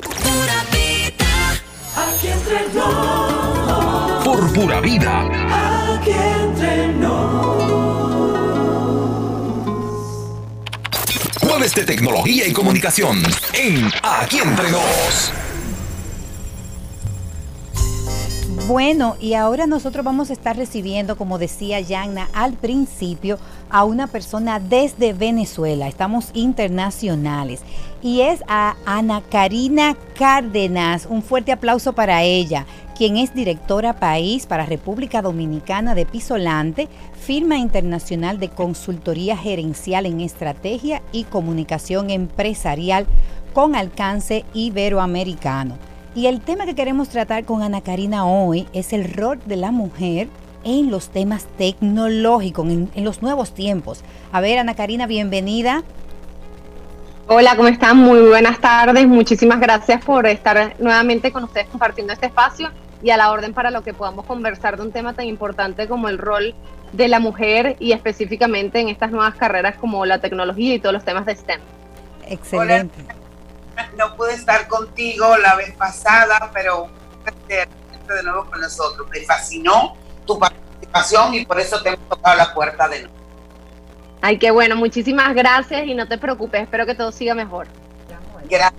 [1.95, 4.25] Aquí entre nos.
[4.25, 5.29] Por pura vida.
[5.95, 6.71] Aquí entre
[11.41, 13.19] Jueves de tecnología y comunicación
[13.53, 15.33] en Aquí Entre Nos.
[18.67, 23.39] Bueno, y ahora nosotros vamos a estar recibiendo, como decía Yanna al principio,
[23.71, 25.89] a una persona desde Venezuela.
[25.89, 27.63] Estamos internacionales.
[28.03, 31.07] Y es a Ana Karina Cárdenas.
[31.09, 37.59] Un fuerte aplauso para ella, quien es directora país para República Dominicana de Pisolante, firma
[37.59, 43.07] internacional de consultoría gerencial en estrategia y comunicación empresarial
[43.53, 45.79] con alcance iberoamericano.
[46.15, 49.71] Y el tema que queremos tratar con Ana Karina hoy es el rol de la
[49.71, 50.29] mujer
[50.65, 54.03] en los temas tecnológicos, en, en los nuevos tiempos.
[54.33, 55.83] A ver, Ana Karina, bienvenida.
[57.29, 57.97] Hola, ¿cómo están?
[57.97, 59.07] Muy buenas tardes.
[59.07, 62.71] Muchísimas gracias por estar nuevamente con ustedes compartiendo este espacio
[63.03, 66.09] y a la orden para lo que podamos conversar de un tema tan importante como
[66.09, 66.55] el rol
[66.93, 71.05] de la mujer y específicamente en estas nuevas carreras como la tecnología y todos los
[71.05, 71.61] temas de STEM.
[72.27, 73.05] Excelente.
[73.97, 76.89] No pude estar contigo la vez pasada, pero
[77.47, 79.09] de nuevo con nosotros.
[79.11, 79.95] Me fascinó
[80.35, 83.15] tu participación y por eso te hemos tocado la puerta de nuevo.
[84.23, 87.67] Ay, qué bueno, muchísimas gracias y no te preocupes, espero que todo siga mejor.
[88.49, 88.75] Gracias.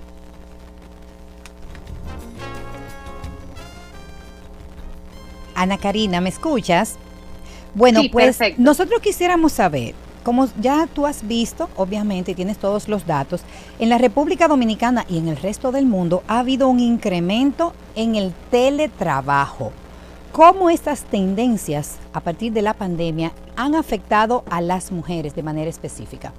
[5.55, 6.97] Ana Karina, ¿me escuchas?
[7.75, 8.61] Bueno, Sí, pues perfecto.
[8.61, 13.41] nosotros quisiéramos saber, como ya tú has visto, obviamente, tienes todos los datos,
[13.79, 18.15] en la República Dominicana y en el resto del mundo ha habido un incremento en
[18.15, 19.71] el teletrabajo.
[20.31, 25.69] ¿Cómo estas tendencias a partir de la pandemia han afectado a las mujeres de manera
[25.69, 26.31] específica?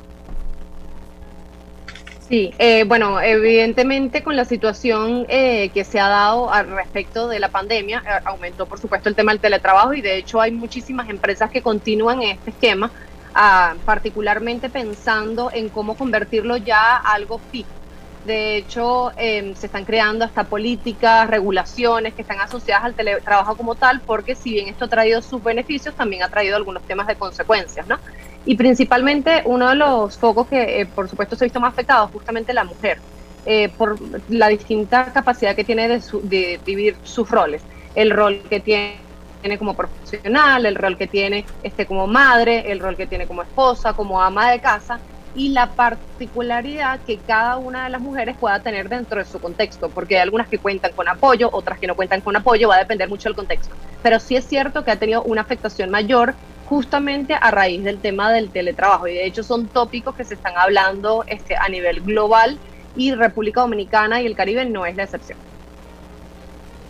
[2.26, 7.38] Sí, eh, bueno, evidentemente con la situación eh, que se ha dado al respecto de
[7.38, 11.10] la pandemia, eh, aumentó por supuesto el tema del teletrabajo y de hecho hay muchísimas
[11.10, 12.90] empresas que continúan en este esquema,
[13.34, 17.81] ah, particularmente pensando en cómo convertirlo ya a algo fijo.
[18.22, 23.74] De hecho, eh, se están creando hasta políticas, regulaciones que están asociadas al teletrabajo como
[23.76, 27.16] tal, porque si bien esto ha traído sus beneficios, también ha traído algunos temas de
[27.16, 27.98] consecuencias, ¿no?
[28.44, 32.06] Y principalmente uno de los focos que, eh, por supuesto, se ha visto más afectado
[32.06, 33.02] es justamente la mujer,
[33.44, 37.66] eh, por la distinta capacidad que tiene de, su- de vivir sus roles.
[37.92, 39.02] El rol que tiene
[39.40, 43.42] tiene como profesional, el rol que tiene este, como madre, el rol que tiene como
[43.42, 45.02] esposa, como ama de casa
[45.34, 49.88] y la particularidad que cada una de las mujeres pueda tener dentro de su contexto,
[49.88, 52.80] porque hay algunas que cuentan con apoyo, otras que no cuentan con apoyo, va a
[52.80, 53.74] depender mucho del contexto.
[54.02, 56.34] Pero sí es cierto que ha tenido una afectación mayor
[56.68, 60.54] justamente a raíz del tema del teletrabajo y de hecho son tópicos que se están
[60.56, 62.58] hablando este, a nivel global
[62.96, 65.38] y República Dominicana y el Caribe no es la excepción.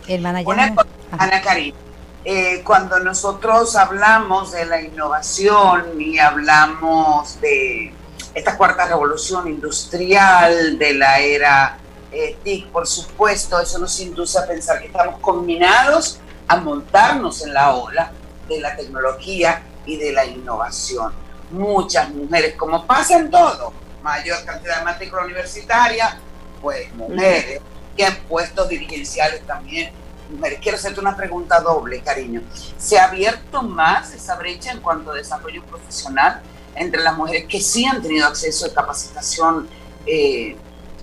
[0.07, 0.73] Hermana cosa,
[1.17, 1.77] Ana Karina,
[2.25, 7.93] eh, cuando nosotros hablamos de la innovación y hablamos de
[8.33, 11.77] esta cuarta revolución industrial, de la era
[12.11, 17.53] eh, TIC, por supuesto, eso nos induce a pensar que estamos combinados a montarnos en
[17.53, 18.11] la ola
[18.47, 21.13] de la tecnología y de la innovación.
[21.51, 26.19] Muchas mujeres, como pasa en todo, mayor cantidad de matrícula universitaria,
[26.61, 27.61] pues mujeres,
[27.95, 29.91] que en puestos dirigenciales también
[30.29, 30.59] mujeres.
[30.61, 32.41] Quiero hacerte una pregunta doble, cariño.
[32.77, 36.41] ¿Se ha abierto más esa brecha en cuanto a desarrollo profesional
[36.75, 39.67] entre las mujeres que sí han tenido acceso a capacitación
[40.05, 40.55] eh,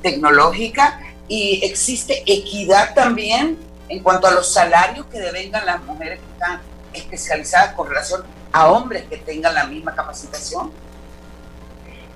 [0.03, 1.01] tecnológica?
[1.29, 3.57] ¿Y existe equidad también
[3.89, 6.61] en cuanto a los salarios que devengan las mujeres que están
[6.93, 10.73] especializadas con relación a hombres que tengan la misma capacitación?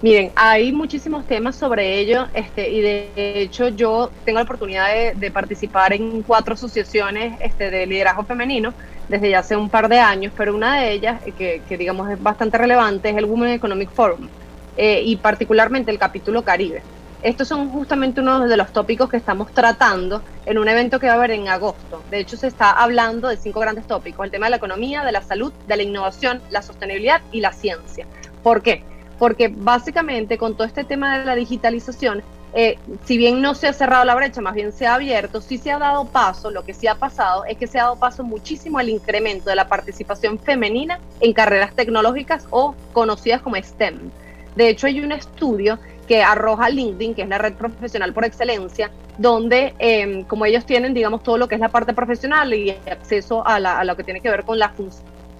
[0.02, 5.14] Miren, hay muchísimos temas sobre ello este, y de hecho yo tengo la oportunidad de,
[5.14, 8.74] de participar en cuatro asociaciones este, de liderazgo femenino
[9.08, 12.22] desde ya hace un par de años, pero una de ellas eh, que, digamos es
[12.22, 14.28] bastante relevante es el Women Economic Forum
[14.76, 16.82] eh, y particularmente el capítulo Caribe.
[17.22, 21.14] Estos son justamente uno de los tópicos que estamos tratando en un evento que va
[21.14, 22.02] a haber en agosto.
[22.10, 25.12] De hecho, se está hablando de cinco grandes tópicos, el tema de la economía, de
[25.12, 28.06] la salud, de la innovación, la sostenibilidad y la ciencia.
[28.42, 28.84] ¿Por qué?
[29.18, 32.22] Porque básicamente con todo este tema de la digitalización,
[32.56, 35.58] eh, si bien no se ha cerrado la brecha, más bien se ha abierto, sí
[35.58, 38.22] se ha dado paso, lo que sí ha pasado es que se ha dado paso
[38.22, 43.98] muchísimo al incremento de la participación femenina en carreras tecnológicas o conocidas como STEM.
[44.54, 48.90] De hecho, hay un estudio que arroja LinkedIn, que es la red profesional por excelencia,
[49.18, 53.44] donde eh, como ellos tienen, digamos, todo lo que es la parte profesional y acceso
[53.44, 54.72] a, la, a lo que tiene que ver con las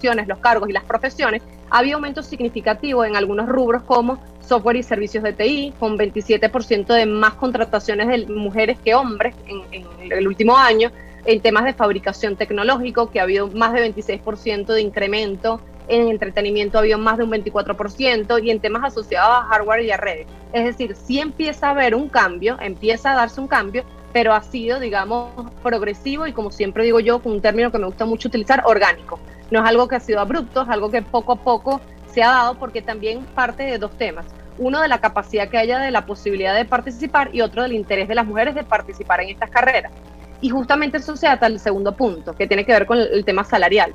[0.05, 4.83] funciones, los cargos y las profesiones, había aumento significativo en algunos rubros como software y
[4.83, 10.27] servicios de TI, con 27% de más contrataciones de mujeres que hombres en, en el
[10.27, 10.91] último año,
[11.25, 16.77] en temas de fabricación tecnológico, que ha habido más de 26% de incremento, en entretenimiento
[16.77, 20.27] ha habido más de un 24% y en temas asociados a hardware y a redes.
[20.53, 24.41] Es decir, sí empieza a haber un cambio, empieza a darse un cambio, pero ha
[24.41, 28.27] sido, digamos, progresivo y como siempre digo yo, con un término que me gusta mucho
[28.27, 29.19] utilizar, orgánico.
[29.51, 31.81] No es algo que ha sido abrupto, es algo que poco a poco
[32.15, 34.25] se ha dado porque también parte de dos temas.
[34.57, 38.07] Uno de la capacidad que haya de la posibilidad de participar y otro del interés
[38.07, 39.91] de las mujeres de participar en estas carreras.
[40.41, 43.43] Y justamente eso se ata al segundo punto, que tiene que ver con el, tema
[43.43, 43.93] salarial.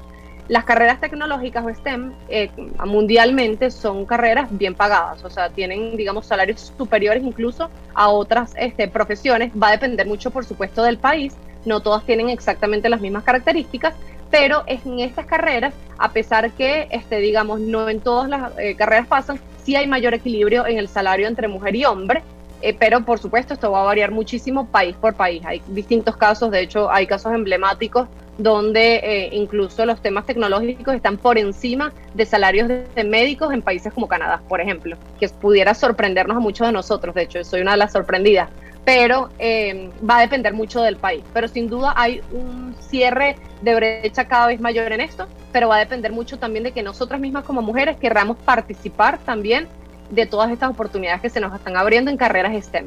[0.49, 2.51] Las carreras tecnológicas o STEM eh,
[2.85, 8.89] mundialmente son carreras bien pagadas, o sea, tienen, digamos, salarios superiores incluso a otras este,
[8.89, 9.53] profesiones.
[9.53, 11.37] Va a depender mucho, por supuesto, del país.
[11.65, 13.95] No todas tienen exactamente las mismas características,
[14.31, 19.07] pero en estas carreras, a pesar que, este, digamos, no en todas las eh, carreras
[19.07, 22.23] pasan, sí hay mayor equilibrio en el salario entre mujer y hombre.
[22.63, 25.43] Eh, pero por supuesto esto va a variar muchísimo país por país.
[25.47, 31.17] Hay distintos casos, de hecho hay casos emblemáticos donde eh, incluso los temas tecnológicos están
[31.17, 35.75] por encima de salarios de, de, médicos en países como Canadá, por ejemplo, que pudiera
[35.75, 38.49] sorprendernos a muchos de nosotros, de hecho soy una de las sorprendidas,
[38.85, 41.23] pero eh, va a depender mucho del país.
[41.33, 45.77] Pero sin duda hay un cierre de brecha cada vez mayor en esto, pero va
[45.77, 49.69] a depender mucho también de que nosotras mismas como mujeres querramos participar también
[50.11, 52.87] de todas estas oportunidades que se nos están abriendo en carreras STEM.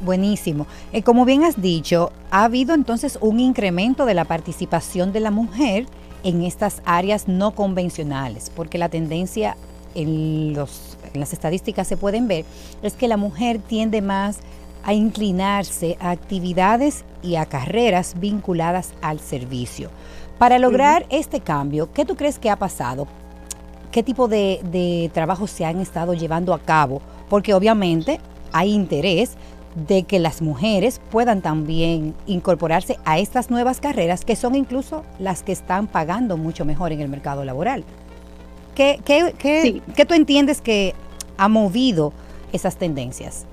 [0.00, 0.66] Buenísimo.
[0.92, 5.30] Eh, como bien has dicho, ha habido entonces un incremento de la participación de la
[5.30, 5.86] mujer
[6.22, 9.56] en estas áreas no convencionales, porque la tendencia
[9.94, 12.44] en, los, en las estadísticas se pueden ver
[12.82, 14.40] es que la mujer tiende más
[14.86, 19.90] a inclinarse a actividades y a carreras vinculadas al servicio.
[20.38, 21.18] Para lograr uh -huh.
[21.18, 23.08] este cambio, ¿qué tú crees que ha pasado?
[23.90, 27.02] ¿Qué tipo de, de trabajo se han estado llevando a cabo?
[27.28, 28.20] Porque obviamente
[28.52, 29.36] hay interés
[29.88, 35.42] de que las mujeres puedan también incorporarse a estas nuevas carreras que son incluso las
[35.42, 37.84] que están pagando mucho mejor en el mercado laboral.
[38.76, 39.82] ¿Qué, qué, qué, sí.
[39.96, 40.94] ¿qué tú entiendes que
[41.38, 42.12] ha movido
[42.52, 43.46] esas tendencias?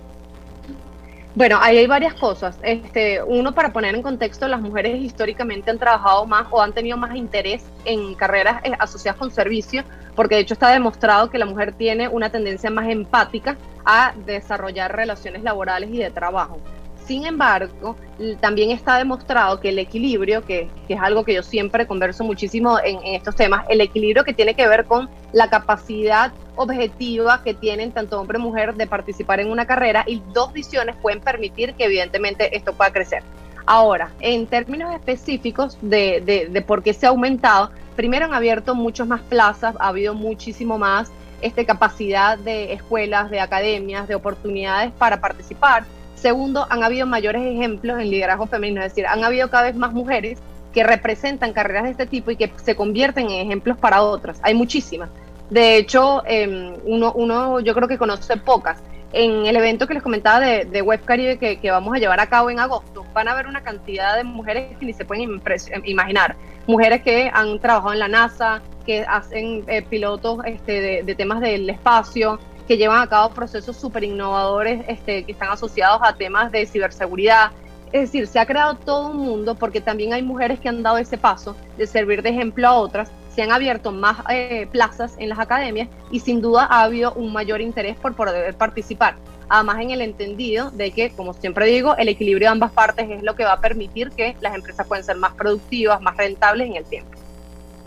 [1.36, 2.60] Bueno, ahí hay varias cosas.
[2.62, 6.96] Este, uno, para poner en contexto, las mujeres históricamente han trabajado más o han tenido
[6.96, 9.84] más interés en carreras eh, asociadas con servicio,
[10.16, 14.96] porque de hecho está demostrado que la mujer tiene una tendencia más empática a desarrollar
[14.96, 16.60] relaciones laborales y de trabajo.
[17.04, 17.98] Sin embargo,
[18.40, 22.78] también está demostrado que el equilibrio, que, que es algo que yo siempre converso muchísimo
[22.80, 27.54] en, en estos temas, el equilibrio que tiene que ver con la capacidad objetiva que
[27.54, 31.74] tienen tanto hombre y mujer de participar en una carrera y dos visiones pueden permitir
[31.74, 33.24] que evidentemente esto pueda crecer.
[33.66, 38.76] Ahora, en términos específicos de, de, de por qué se ha aumentado, primero han abierto
[38.76, 44.92] muchas más plazas, ha habido muchísimo más este, capacidad de escuelas, de academias, de oportunidades
[44.94, 45.86] para participar.
[46.16, 49.92] Segundo, han habido mayores ejemplos en liderazgo femenino, es decir, han habido cada vez más
[49.92, 50.40] mujeres
[50.74, 54.40] que representan carreras de este tipo y que se convierten en ejemplos para otras.
[54.42, 55.10] Hay muchísimas.
[55.54, 58.82] De hecho, eh, uno, uno yo creo que conoce pocas.
[59.12, 62.26] En el evento que les comentaba de, de Web Caribe que, vamos a llevar a
[62.26, 65.70] cabo en agosto, van a ver una cantidad de mujeres que ni se pueden impres-
[65.86, 66.36] imaginar.
[66.66, 71.40] Mujeres que han trabajado en la NASA, que hacen eh, pilotos este, de, de temas
[71.40, 76.52] del espacio, que llevan a cabo procesos súper innovadores este, que están asociados a temas
[76.52, 77.52] de ciberseguridad.
[77.92, 80.98] Es decir, se ha creado todo un mundo porque también hay mujeres que han dado
[80.98, 83.12] ese paso de servir de ejemplo a otras.
[83.36, 87.34] Se han abierto más eh, plazas en las academias y sin duda ha habido un
[87.34, 89.16] mayor interés por poder participar.
[89.50, 93.24] Además, en el entendido de que, como siempre digo, el equilibrio de ambas partes es
[93.24, 96.76] lo que va a permitir que las empresas puedan ser más productivas, más rentables en
[96.76, 97.12] el tiempo.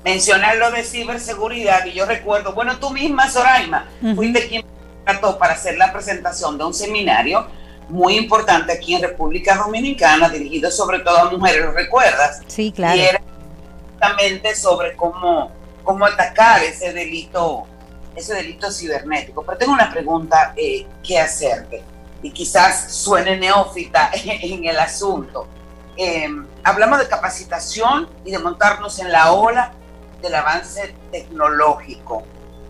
[0.05, 5.36] mencionar lo de ciberseguridad, y yo recuerdo, bueno, tú misma, Soraima, fuiste quien me trató
[5.38, 7.44] para hacer la presentación de un seminario
[7.88, 12.42] muy importante aquí en República Dominicana, dirigido sobre todo a mujeres, ¿lo recuerdas?
[12.47, 12.97] Sí, claro.
[12.97, 13.20] Y era
[13.97, 15.51] justamente sobre cómo,
[15.82, 17.66] cómo atacar ese delito,
[18.14, 19.42] ese delito cibernético.
[19.42, 21.82] Pero tengo una pregunta eh, que hacerte,
[22.22, 25.49] y quizás suene neófita en el asunto.
[25.97, 26.28] Eh,
[26.62, 29.72] hablamos de capacitación y de montarnos en la ola
[30.20, 32.22] del avance tecnológico,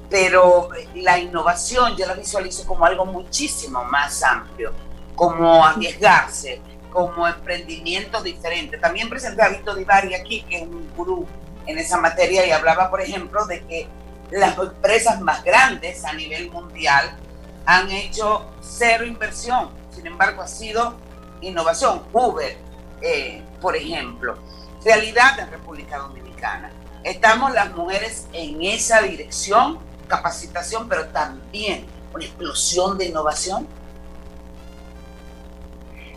[0.09, 4.72] pero la innovación yo la visualizo como algo muchísimo más amplio,
[5.16, 6.61] como arriesgarse,
[6.93, 8.78] como emprendimiento diferente.
[8.78, 11.26] También presenté a Víctor Divari aquí, que es un gurú
[11.66, 13.89] en esa materia, y hablaba, por ejemplo, de que
[14.30, 17.16] las empresas más grandes a nivel mundial
[17.64, 20.97] han hecho cero inversión, sin embargo ha sido
[21.41, 22.03] innovación.
[22.12, 22.57] Uber,
[23.03, 24.37] eh, por ejemplo,
[24.84, 26.70] realidad en República Dominicana.
[27.03, 29.78] Estamos las mujeres en esa dirección,
[30.09, 33.66] capacitación, pero también una explosión de innovación.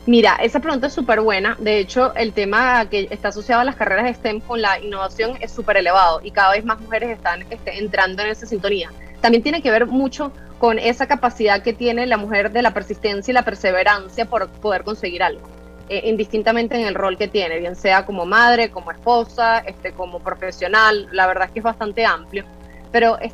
[0.09, 1.55] Mira, esa pregunta es súper buena.
[1.59, 5.51] De hecho, el tema que está asociado a las carreras STEM con la innovación es
[5.51, 8.91] súper elevado y cada vez más mujeres están este, entrando en esa sintonía.
[9.21, 13.31] También tiene que ver mucho con esa capacidad que tiene la mujer de la persistencia
[13.31, 15.47] y la perseverancia por poder conseguir algo,
[15.89, 20.21] eh, indistintamente en el rol que tiene, bien sea como madre, como esposa, este, como
[20.21, 21.07] profesional.
[21.11, 22.45] La verdad es que es bastante amplio.
[22.91, 23.31] Pero eh,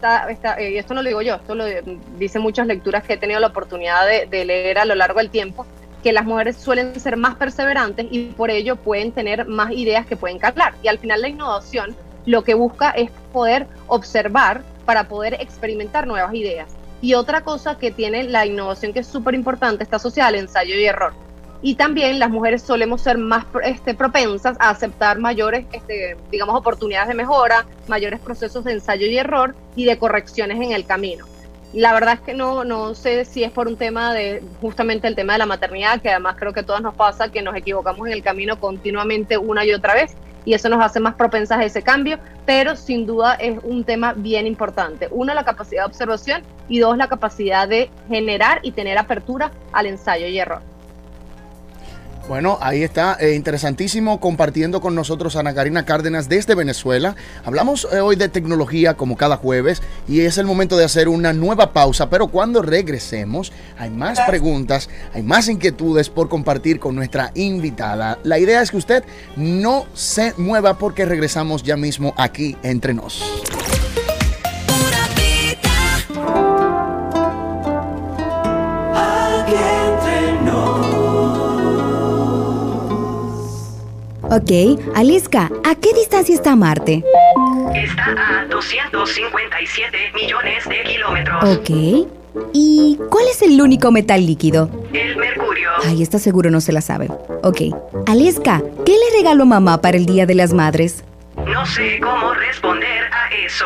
[0.78, 1.64] esto no lo digo yo, esto lo
[2.18, 5.30] dicen muchas lecturas que he tenido la oportunidad de, de leer a lo largo del
[5.30, 5.66] tiempo,
[6.06, 10.16] que las mujeres suelen ser más perseverantes y por ello pueden tener más ideas que
[10.16, 10.76] pueden calar.
[10.84, 11.96] Y al final la innovación
[12.28, 16.70] lo que busca es poder observar para poder experimentar nuevas ideas.
[17.02, 20.76] Y otra cosa que tiene la innovación que es súper importante está asociada al ensayo
[20.76, 21.14] y error.
[21.64, 27.08] Y también las mujeres solemos ser más este, propensas a aceptar mayores, este, digamos, oportunidades
[27.08, 31.26] de mejora, mayores procesos de ensayo y error y de correcciones en el camino.
[31.76, 35.16] La verdad es que no, no sé si es por un tema de justamente el
[35.16, 38.08] tema de la maternidad, que además creo que a todas nos pasa que nos equivocamos
[38.08, 40.16] en el camino continuamente una y otra vez
[40.46, 44.14] y eso nos hace más propensas a ese cambio, pero sin duda es un tema
[44.14, 45.10] bien importante.
[45.12, 49.88] Uno, la capacidad de observación y dos, la capacidad de generar y tener apertura al
[49.88, 50.62] ensayo y error.
[52.28, 57.16] Bueno, ahí está, eh, interesantísimo compartiendo con nosotros Ana Karina Cárdenas desde Venezuela.
[57.44, 61.34] Hablamos eh, hoy de tecnología como cada jueves y es el momento de hacer una
[61.34, 67.32] nueva pausa, pero cuando regresemos hay más preguntas, hay más inquietudes por compartir con nuestra
[67.36, 68.18] invitada.
[68.24, 69.04] La idea es que usted
[69.36, 73.24] no se mueva porque regresamos ya mismo aquí entre nos.
[84.32, 87.04] Ok, Aliska, ¿a qué distancia está Marte?
[87.76, 91.44] Está a 257 millones de kilómetros.
[91.58, 92.08] Ok.
[92.54, 94.70] ¿Y cuál es el único metal líquido?
[94.94, 95.70] El mercurio.
[95.86, 97.10] Ay, está seguro no se la sabe.
[97.44, 97.62] Ok.
[98.08, 101.04] Aliska, ¿qué le regaló mamá para el Día de las Madres?
[101.46, 103.66] No sé cómo responder a eso.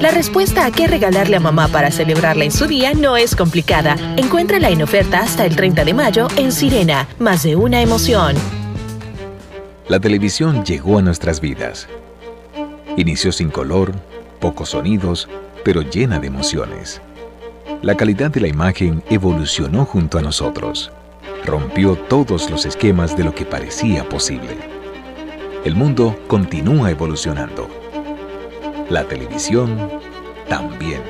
[0.00, 3.96] La respuesta a qué regalarle a mamá para celebrarla en su día no es complicada.
[4.16, 7.06] Encuéntrala en oferta hasta el 30 de mayo en Sirena.
[7.18, 8.34] Más de una emoción.
[9.88, 11.88] La televisión llegó a nuestras vidas.
[12.96, 13.92] Inició sin color,
[14.38, 15.28] pocos sonidos,
[15.64, 17.02] pero llena de emociones.
[17.82, 20.92] La calidad de la imagen evolucionó junto a nosotros.
[21.44, 24.56] Rompió todos los esquemas de lo que parecía posible.
[25.64, 27.68] El mundo continúa evolucionando.
[28.88, 29.90] La televisión
[30.48, 31.02] también.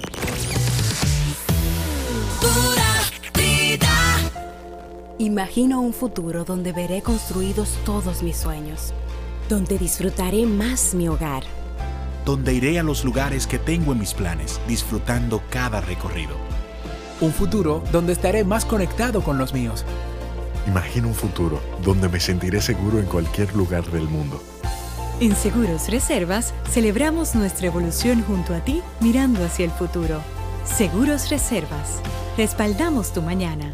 [5.19, 8.95] Imagino un futuro donde veré construidos todos mis sueños,
[9.49, 11.43] donde disfrutaré más mi hogar,
[12.25, 16.37] donde iré a los lugares que tengo en mis planes, disfrutando cada recorrido.
[17.21, 19.85] Un futuro donde estaré más conectado con los míos.
[20.67, 24.43] Imagino un futuro donde me sentiré seguro en cualquier lugar del mundo.
[25.19, 30.21] En Seguros Reservas celebramos nuestra evolución junto a ti mirando hacia el futuro.
[30.65, 32.01] Seguros Reservas.
[32.37, 33.73] Respaldamos tu mañana.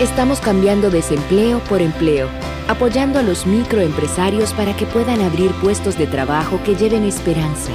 [0.00, 2.28] Estamos cambiando desempleo por empleo,
[2.66, 7.72] apoyando a los microempresarios para que puedan abrir puestos de trabajo que lleven esperanza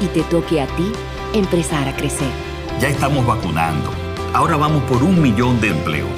[0.00, 0.92] y te toque a ti
[1.34, 2.57] empezar a crecer.
[2.80, 3.90] Ya estamos vacunando.
[4.32, 6.12] Ahora vamos por un millón de empleos.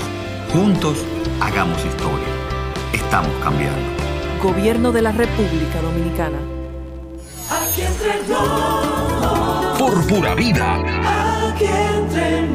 [0.52, 0.98] Juntos,
[1.40, 2.26] hagamos historia.
[2.92, 3.80] Estamos cambiando.
[4.42, 6.36] Gobierno de la República Dominicana.
[7.48, 9.78] Aquí entre nos.
[9.78, 10.82] Por pura vida.
[11.48, 12.50] Aquí entre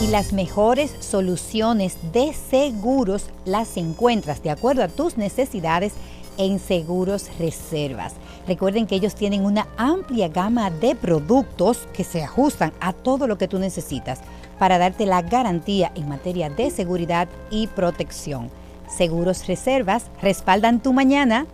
[0.00, 5.94] Y las mejores soluciones de seguros las encuentras de acuerdo a tus necesidades
[6.38, 8.14] en Seguros Reservas.
[8.46, 13.38] Recuerden que ellos tienen una amplia gama de productos que se ajustan a todo lo
[13.38, 14.20] que tú necesitas
[14.58, 18.50] para darte la garantía en materia de seguridad y protección.
[18.88, 21.46] Seguros Reservas respaldan tu mañana.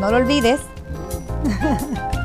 [0.00, 0.60] No lo olvides.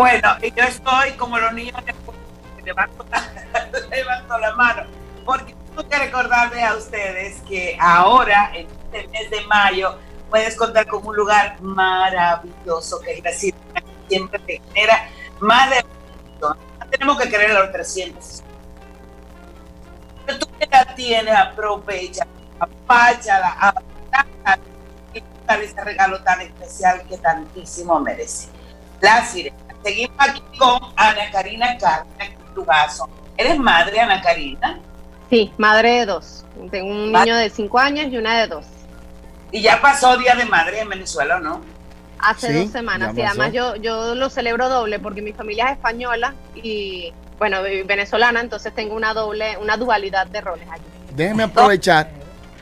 [0.00, 1.92] Bueno, y yo estoy como los niños de
[2.64, 3.04] levanto,
[3.90, 4.84] levanto la mano,
[5.26, 9.98] porque tengo que recordarles a ustedes que ahora, en este mes de mayo,
[10.28, 15.08] puedes contar con un lugar maravilloso que es la Sirena, que siempre te genera
[15.40, 15.84] más de...
[16.90, 18.42] Tenemos que querer los 300.
[20.26, 22.26] Pero tú que la tienes, aprovecha,
[22.58, 24.58] apáchala, abrázala
[25.14, 28.48] y dale ese regalo tan especial que tantísimo merece.
[29.00, 29.56] La Sirena.
[29.84, 33.08] Seguimos aquí con Ana Karina Carmen Lugazo.
[33.36, 34.80] ¿Eres madre, Ana Karina?
[35.30, 36.44] Sí, madre de dos.
[36.70, 38.66] Tengo un niño de cinco años y una de dos.
[39.52, 41.60] Y ya pasó Día de Madre en Venezuela, ¿o ¿no?
[42.18, 43.16] Hace Sí, dos semanas.
[43.16, 48.40] Y además yo, yo lo celebro doble porque mi familia es española y, bueno, venezolana,
[48.40, 50.82] entonces tengo una doble, una dualidad de roles allí.
[51.14, 52.10] Déjeme aprovechar.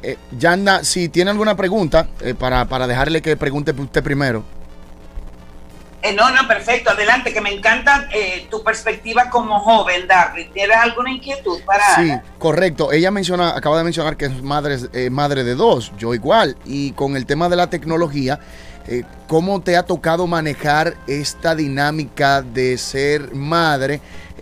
[0.02, 4.44] Eh, Yanna, si tiene alguna pregunta, eh, para, para dejarle que pregunte usted primero.
[6.03, 6.90] Eh, no, no, perfecto.
[6.90, 10.49] Adelante, que me encanta eh, tu perspectiva como joven, Darby.
[10.53, 12.92] ¿Tienes alguna inquietud para Sí, correcto.
[12.92, 16.57] Ella menciona, acaba de mencionar que es madre, eh, madre de dos, yo igual.
[16.64, 18.38] Y con el tema de la tecnología,
[19.26, 24.01] ¿cómo te ha tocado manejar esta dinámica de ser madre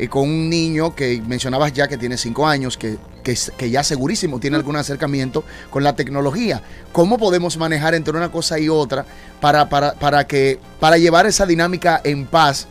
[0.08, 2.96] con un niño que mencionabas ya que tiene cinco años, que,
[3.34, 6.62] que, ya segurísimo tiene algún acercamiento con la tecnología?
[6.92, 9.04] ¿Cómo podemos manejar entre una cosa y otra
[9.40, 12.68] para, para, para, que, para llevar esa dinámica en paz,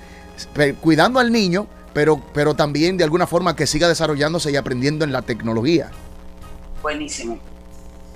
[0.81, 1.67] cuidando al niño?
[1.95, 5.91] pero, pero también de alguna forma que siga desarrollándose y aprendiendo en la tecnología.
[6.83, 7.39] Buenísimo.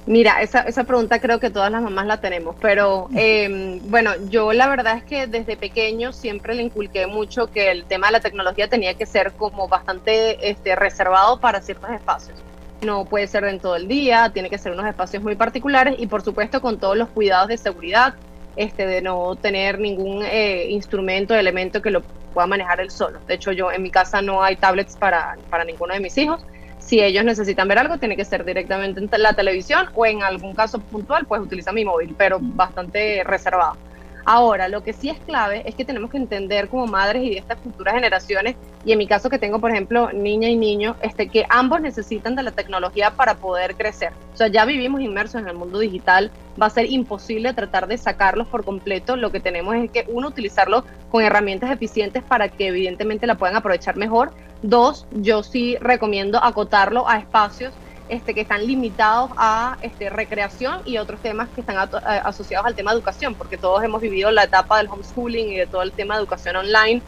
[0.09, 4.53] Mira, esa, esa pregunta creo que todas las mamás la tenemos, pero eh, bueno, yo
[4.53, 8.19] la verdad es que desde pequeño siempre le inculqué mucho que el tema de la
[8.19, 12.35] tecnología tenía que ser como bastante este, reservado para ciertos espacios.
[12.81, 16.07] No puede ser en todo el día, tiene que ser unos espacios muy particulares y
[16.07, 18.15] por supuesto con todos los cuidados de seguridad
[18.55, 22.01] este, de no tener ningún eh, instrumento, elemento que lo
[22.33, 23.19] pueda manejar él solo.
[23.27, 26.43] De hecho, yo en mi casa no hay tablets para, para ninguno de mis hijos.
[26.89, 30.55] Si ellos necesitan ver algo, tiene que ser directamente en la televisión o en algún
[30.55, 33.77] caso puntual, pues utiliza mi móvil, pero bastante reservado.
[34.25, 37.37] Ahora, lo que sí es clave es que tenemos que entender como madres y de
[37.37, 38.55] estas futuras generaciones,
[38.85, 42.35] y en mi caso que tengo, por ejemplo, niña y niño, este, que ambos necesitan
[42.35, 44.11] de la tecnología para poder crecer.
[44.33, 47.97] O sea, ya vivimos inmersos en el mundo digital, va a ser imposible tratar de
[47.97, 49.15] sacarlos por completo.
[49.15, 53.55] Lo que tenemos es que, uno, utilizarlo con herramientas eficientes para que evidentemente la puedan
[53.55, 54.31] aprovechar mejor.
[54.61, 57.73] Dos, yo sí recomiendo acotarlo a espacios
[58.09, 62.75] este, que están limitados a este, recreación y otros temas que están eh, asociados al
[62.75, 65.91] tema de educación, porque todos hemos vivido la etapa del homeschooling y de todo el
[65.91, 67.01] tema de educación online,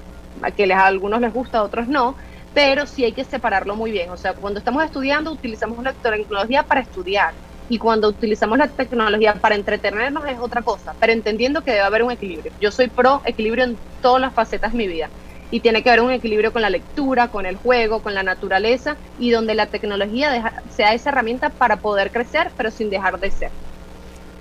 [0.55, 2.15] que a algunos les gusta, a otros no,
[2.53, 4.09] pero sí hay que separarlo muy bien.
[4.11, 7.33] O sea, cuando estamos estudiando, utilizamos la tecnología para estudiar
[7.67, 12.03] y cuando utilizamos la tecnología para entretenernos es otra cosa, pero entendiendo que debe haber
[12.03, 12.51] un equilibrio.
[12.59, 15.09] Yo soy pro equilibrio en todas las facetas de mi vida
[15.51, 18.95] y tiene que haber un equilibrio con la lectura, con el juego, con la naturaleza
[19.19, 23.51] y donde la tecnología sea esa herramienta para poder crecer, pero sin dejar de ser.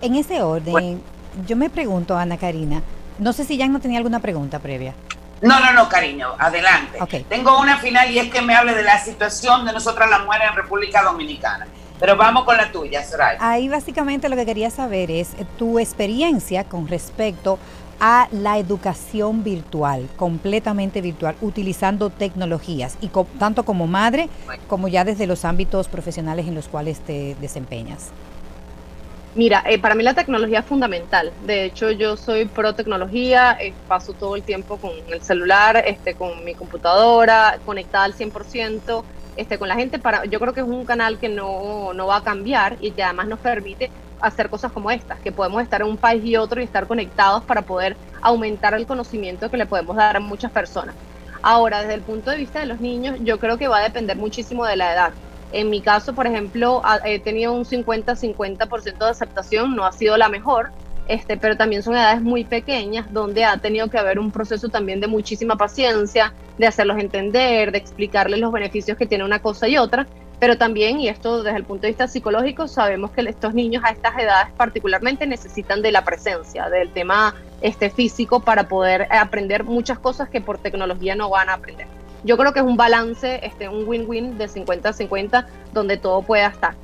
[0.01, 1.03] En ese orden,
[1.47, 2.83] yo me pregunto, Ana Karina,
[3.19, 4.95] no sé si ya no tenía alguna pregunta previa.
[5.43, 6.99] No, no, no, cariño, adelante.
[7.29, 10.49] Tengo una final y es que me hable de la situación de nosotras las mujeres
[10.51, 11.67] en República Dominicana.
[11.99, 13.39] Pero vamos con la tuya, Soraya.
[13.41, 20.09] Ahí básicamente lo que quería saber es tu experiencia con respecto a la educación virtual,
[20.17, 24.29] completamente virtual, utilizando tecnologías, y tanto como madre
[24.69, 28.11] como ya desde los ámbitos profesionales en los cuales te desempeñas.
[29.35, 31.31] Mira, eh, para mí la tecnología es fundamental.
[31.47, 36.15] De hecho, yo soy pro tecnología, eh, paso todo el tiempo con el celular, este,
[36.15, 39.05] con mi computadora, conectada al 100%,
[39.37, 40.01] este, con la gente.
[40.01, 43.05] Para, yo creo que es un canal que no, no va a cambiar y que
[43.05, 43.91] además nos permite
[44.21, 47.45] hacer cosas como estas, que podemos estar en un país y otro y estar conectados
[47.45, 50.95] para poder aumentar el conocimiento que le podemos dar a muchas personas.
[51.43, 54.17] Ahora, desde el punto de vista de los niños, yo creo que va a depender
[54.17, 55.13] muchísimo de la edad.
[55.53, 60.29] En mi caso, por ejemplo, he tenido un 50-50% de aceptación, no ha sido la
[60.29, 60.71] mejor,
[61.09, 65.01] este, pero también son edades muy pequeñas donde ha tenido que haber un proceso también
[65.01, 69.77] de muchísima paciencia, de hacerlos entender, de explicarles los beneficios que tiene una cosa y
[69.77, 70.07] otra,
[70.41, 73.91] pero también, y esto desde el punto de vista psicológico, sabemos que estos niños a
[73.91, 79.99] estas edades particularmente necesitan de la presencia, del tema este, físico para poder aprender muchas
[79.99, 81.87] cosas que por tecnología no van a aprender.
[82.25, 86.75] Yo creo que es un balance, este, un win-win de 50-50 donde todo pueda estar.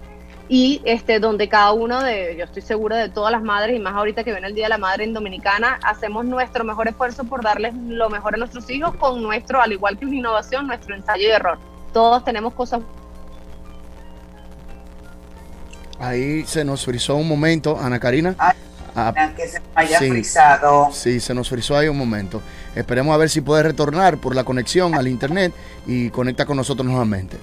[0.48, 3.94] Y este, donde cada uno de, yo estoy segura de todas las madres, y más
[3.94, 7.42] ahorita que viene el Día de la Madre en Dominicana, hacemos nuestro mejor esfuerzo por
[7.42, 11.26] darles lo mejor a nuestros hijos con nuestro, al igual que una innovación, nuestro ensayo
[11.26, 11.58] y error.
[11.92, 12.82] Todos tenemos cosas
[15.98, 18.34] Ahí se nos frizó un momento, Ana Karina.
[18.38, 18.54] Ah,
[19.36, 20.90] que se haya frizado.
[20.92, 22.40] Sí, se nos frizó ahí un momento.
[22.74, 25.52] Esperemos a ver si puede retornar por la conexión al internet
[25.86, 27.36] y conecta con nosotros nuevamente.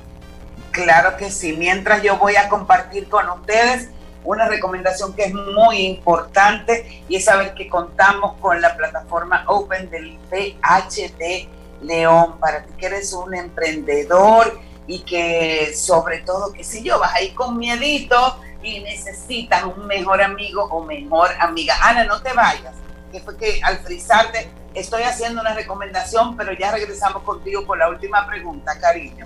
[0.72, 1.56] Claro que sí.
[1.58, 3.90] Mientras yo voy a compartir con ustedes
[4.24, 9.90] una recomendación que es muy importante y es saber que contamos con la plataforma Open
[9.90, 11.48] del PhD
[11.82, 17.14] León para ti que eres un emprendedor y que sobre todo, que si yo, vas
[17.16, 21.76] ahí con miedito y necesitas un mejor amigo o mejor amiga.
[21.82, 22.74] Ana, no te vayas,
[23.12, 27.90] que fue que al frizarte estoy haciendo una recomendación, pero ya regresamos contigo por la
[27.90, 29.26] última pregunta, cariño.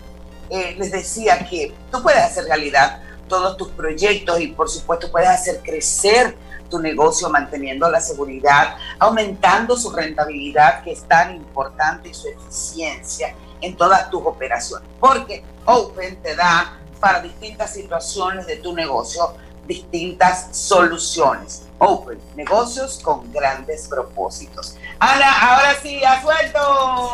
[0.50, 5.30] Eh, les decía que tú puedes hacer realidad todos tus proyectos y por supuesto puedes
[5.30, 6.36] hacer crecer
[6.70, 13.34] tu negocio manteniendo la seguridad, aumentando su rentabilidad que es tan importante y su eficiencia
[13.62, 19.36] en todas tus operaciones, porque Open te da para distintas situaciones de tu negocio
[19.68, 21.64] distintas soluciones.
[21.80, 24.76] Open, negocios con grandes propósitos.
[24.98, 27.12] Ana, ahora sí, ha suelto.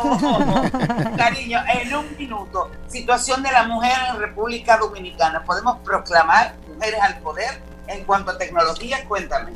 [1.18, 5.44] Cariño, en un minuto, situación de la mujer en República Dominicana.
[5.44, 9.04] ¿Podemos proclamar mujeres al poder en cuanto a tecnología?
[9.06, 9.52] Cuéntame.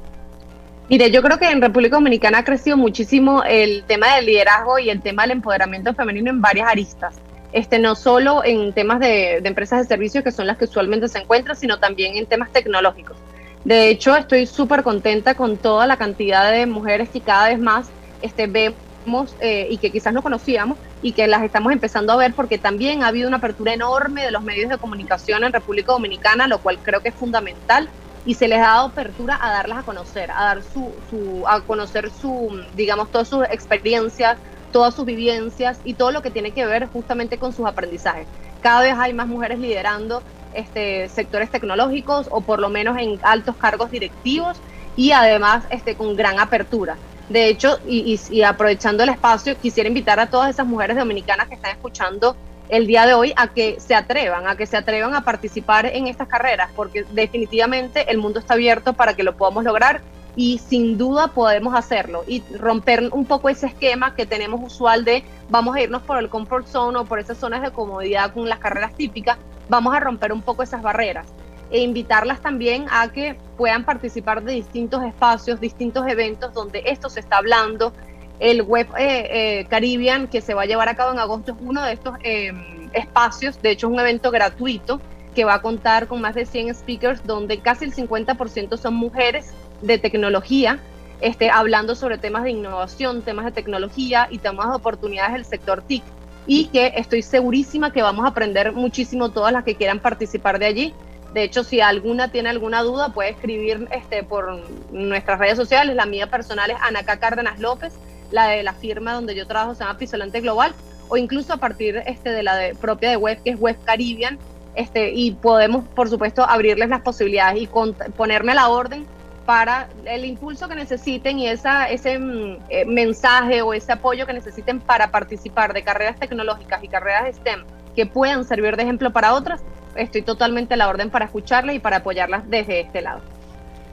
[0.88, 4.88] Mire, yo creo que en República Dominicana ha crecido muchísimo el tema del liderazgo y
[4.88, 7.14] el tema del empoderamiento femenino en varias aristas.
[7.52, 11.18] Este, no solo en temas de, empresas de servicios, que son las que usualmente se
[11.18, 13.18] encuentran, sino también en temas tecnológicos.
[13.64, 17.88] De hecho, estoy súper contenta con toda la cantidad de mujeres que cada vez más
[18.22, 22.32] este, vemos eh, y que quizás no conocíamos y que las estamos empezando a ver
[22.32, 26.46] porque también ha habido una apertura enorme de los medios de comunicación en República Dominicana,
[26.46, 27.90] lo cual creo que es fundamental
[28.24, 31.60] y se les ha dado apertura a darlas a conocer, a dar su, su, a
[31.60, 34.38] conocer su, digamos, todas sus experiencias,
[34.72, 38.26] todas sus vivencias y todo lo que tiene que ver justamente con sus aprendizajes.
[38.62, 40.22] Cada vez hay más mujeres liderando
[40.54, 44.58] este, sectores tecnológicos o por lo menos en altos cargos directivos
[44.96, 46.96] y además este, con gran apertura.
[47.28, 51.72] De hecho, y, aprovechando el espacio, quisiera invitar a todas esas mujeres dominicanas que están
[51.72, 52.36] escuchando
[52.68, 56.06] el día de hoy a que se atrevan, a que se atrevan a participar en
[56.06, 60.00] estas carreras, porque definitivamente el mundo está abierto para que lo podamos lograr
[60.36, 65.24] y sin duda podemos hacerlo y romper un poco ese esquema que tenemos usual de
[65.48, 68.60] vamos a irnos por el comfort zone o por esas zonas de comodidad con las
[68.60, 69.38] carreras típicas,
[69.68, 71.26] vamos a romper un poco esas barreras
[71.70, 77.20] e invitarlas también a que puedan participar de distintos espacios, distintos eventos donde esto se
[77.20, 77.92] está hablando,
[78.40, 81.58] el Web eh, eh, Caribbean que se va a llevar a cabo en agosto es
[81.60, 82.52] uno de estos eh,
[82.92, 85.00] espacios, de hecho es un evento gratuito
[85.34, 89.52] que va a contar con más de 100 speakers donde casi el 50% son mujeres
[89.82, 90.80] de tecnología,
[91.20, 95.82] este, hablando sobre temas de innovación, temas de tecnología y temas de oportunidades del sector
[95.82, 96.02] TIC
[96.46, 100.66] y que estoy segurísima que vamos a aprender muchísimo todas las que quieran participar de
[100.66, 100.94] allí.
[101.34, 105.94] De hecho, si alguna tiene alguna duda, puede escribir este, por nuestras redes sociales.
[105.94, 107.92] La mía personal es Anaca Cárdenas López
[108.30, 110.74] la de la firma donde yo trabajo se llama Pisolante Global,
[111.08, 114.38] o incluso a partir este, de la de, propia de web, que es Web Caribbean,
[114.74, 117.68] este, y podemos, por supuesto, abrirles las posibilidades y
[118.16, 119.06] ponerme a la orden
[119.44, 124.34] para el impulso que necesiten y esa, ese mm, eh, mensaje o ese apoyo que
[124.34, 127.64] necesiten para participar de carreras tecnológicas y carreras STEM
[127.96, 129.62] que puedan servir de ejemplo para otras,
[129.96, 133.22] estoy totalmente a la orden para escucharlas y para apoyarlas desde este lado.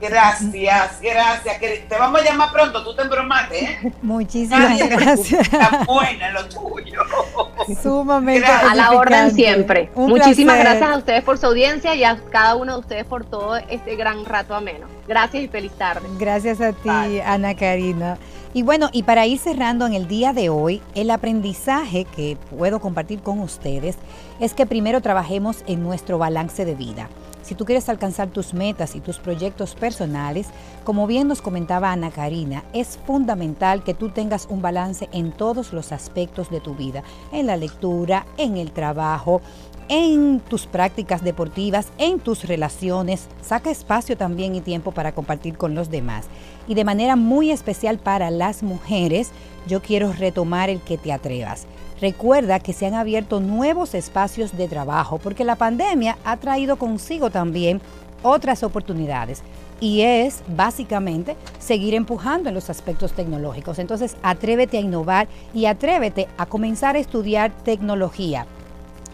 [0.00, 1.58] Gracias, gracias.
[1.58, 3.92] Que te vamos a llamar pronto, tú te embromaste, ¿eh?
[4.02, 5.40] Muchísimas gracias.
[5.52, 7.00] Está buena lo tuyo.
[7.82, 8.46] Sumamente.
[8.46, 9.90] A la orden siempre.
[9.94, 10.78] Un Muchísimas placer.
[10.78, 13.96] gracias a ustedes por su audiencia y a cada uno de ustedes por todo este
[13.96, 14.86] gran rato ameno.
[15.08, 16.06] Gracias y feliz tarde.
[16.18, 18.18] Gracias a ti, Ana Karina.
[18.54, 22.80] Y bueno, y para ir cerrando en el día de hoy, el aprendizaje que puedo
[22.80, 23.96] compartir con ustedes
[24.40, 27.08] es que primero trabajemos en nuestro balance de vida.
[27.46, 30.48] Si tú quieres alcanzar tus metas y tus proyectos personales,
[30.82, 35.72] como bien nos comentaba Ana Karina, es fundamental que tú tengas un balance en todos
[35.72, 39.42] los aspectos de tu vida, en la lectura, en el trabajo,
[39.88, 43.28] en tus prácticas deportivas, en tus relaciones.
[43.42, 46.26] Saca espacio también y tiempo para compartir con los demás.
[46.66, 49.30] Y de manera muy especial para las mujeres,
[49.68, 51.68] yo quiero retomar el que te atrevas.
[52.00, 57.30] Recuerda que se han abierto nuevos espacios de trabajo porque la pandemia ha traído consigo
[57.30, 57.80] también
[58.22, 59.42] otras oportunidades
[59.80, 63.78] y es básicamente seguir empujando en los aspectos tecnológicos.
[63.78, 68.46] Entonces, atrévete a innovar y atrévete a comenzar a estudiar tecnología.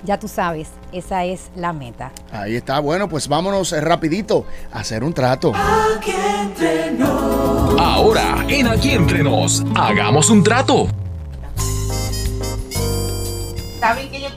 [0.05, 2.11] Ya tú sabes, esa es la meta.
[2.33, 5.53] Ahí está, bueno, pues vámonos eh, rapidito a hacer un trato.
[7.78, 10.89] Ahora, en Aquí Entre Nos, hagamos un trato.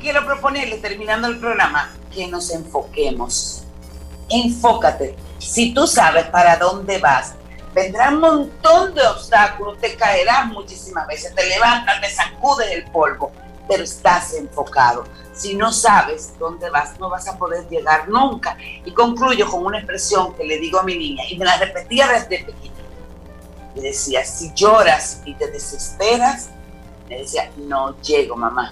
[0.06, 1.92] Quiero proponerles, terminando el programa?
[2.14, 3.64] Que nos enfoquemos.
[4.30, 5.16] Enfócate.
[5.40, 7.34] Si tú sabes para dónde vas,
[7.74, 13.32] vendrá un montón de obstáculos, te caerás muchísimas veces, te levantas, te sacudes el polvo,
[13.68, 15.06] pero estás enfocado.
[15.34, 18.60] Si no sabes dónde vas, no vas a poder llegar nunca.
[18.86, 22.08] Y concluyo con una expresión que le digo a mi niña, y me la repetía
[22.08, 22.76] desde pequeña.
[23.74, 26.50] Le decía, si lloras y te desesperas,
[27.10, 28.72] me decía, no llego, mamá.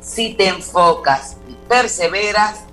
[0.00, 2.64] Si te enfocas y perseveras,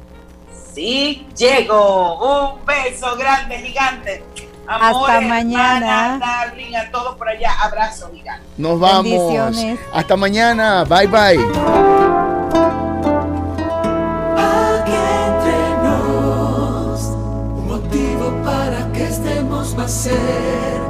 [0.73, 2.53] sí llego.
[2.53, 4.23] Un beso grande, gigante.
[4.67, 5.77] Hasta mañana.
[5.77, 7.51] hermana, darling, a todos por allá.
[7.61, 8.45] Abrazo gigante.
[8.57, 9.55] Nos vamos.
[9.93, 10.83] Hasta mañana.
[10.85, 11.45] Bye bye.
[14.37, 14.95] Aquí
[15.27, 20.84] entre nos, un motivo para que estemos más cerca.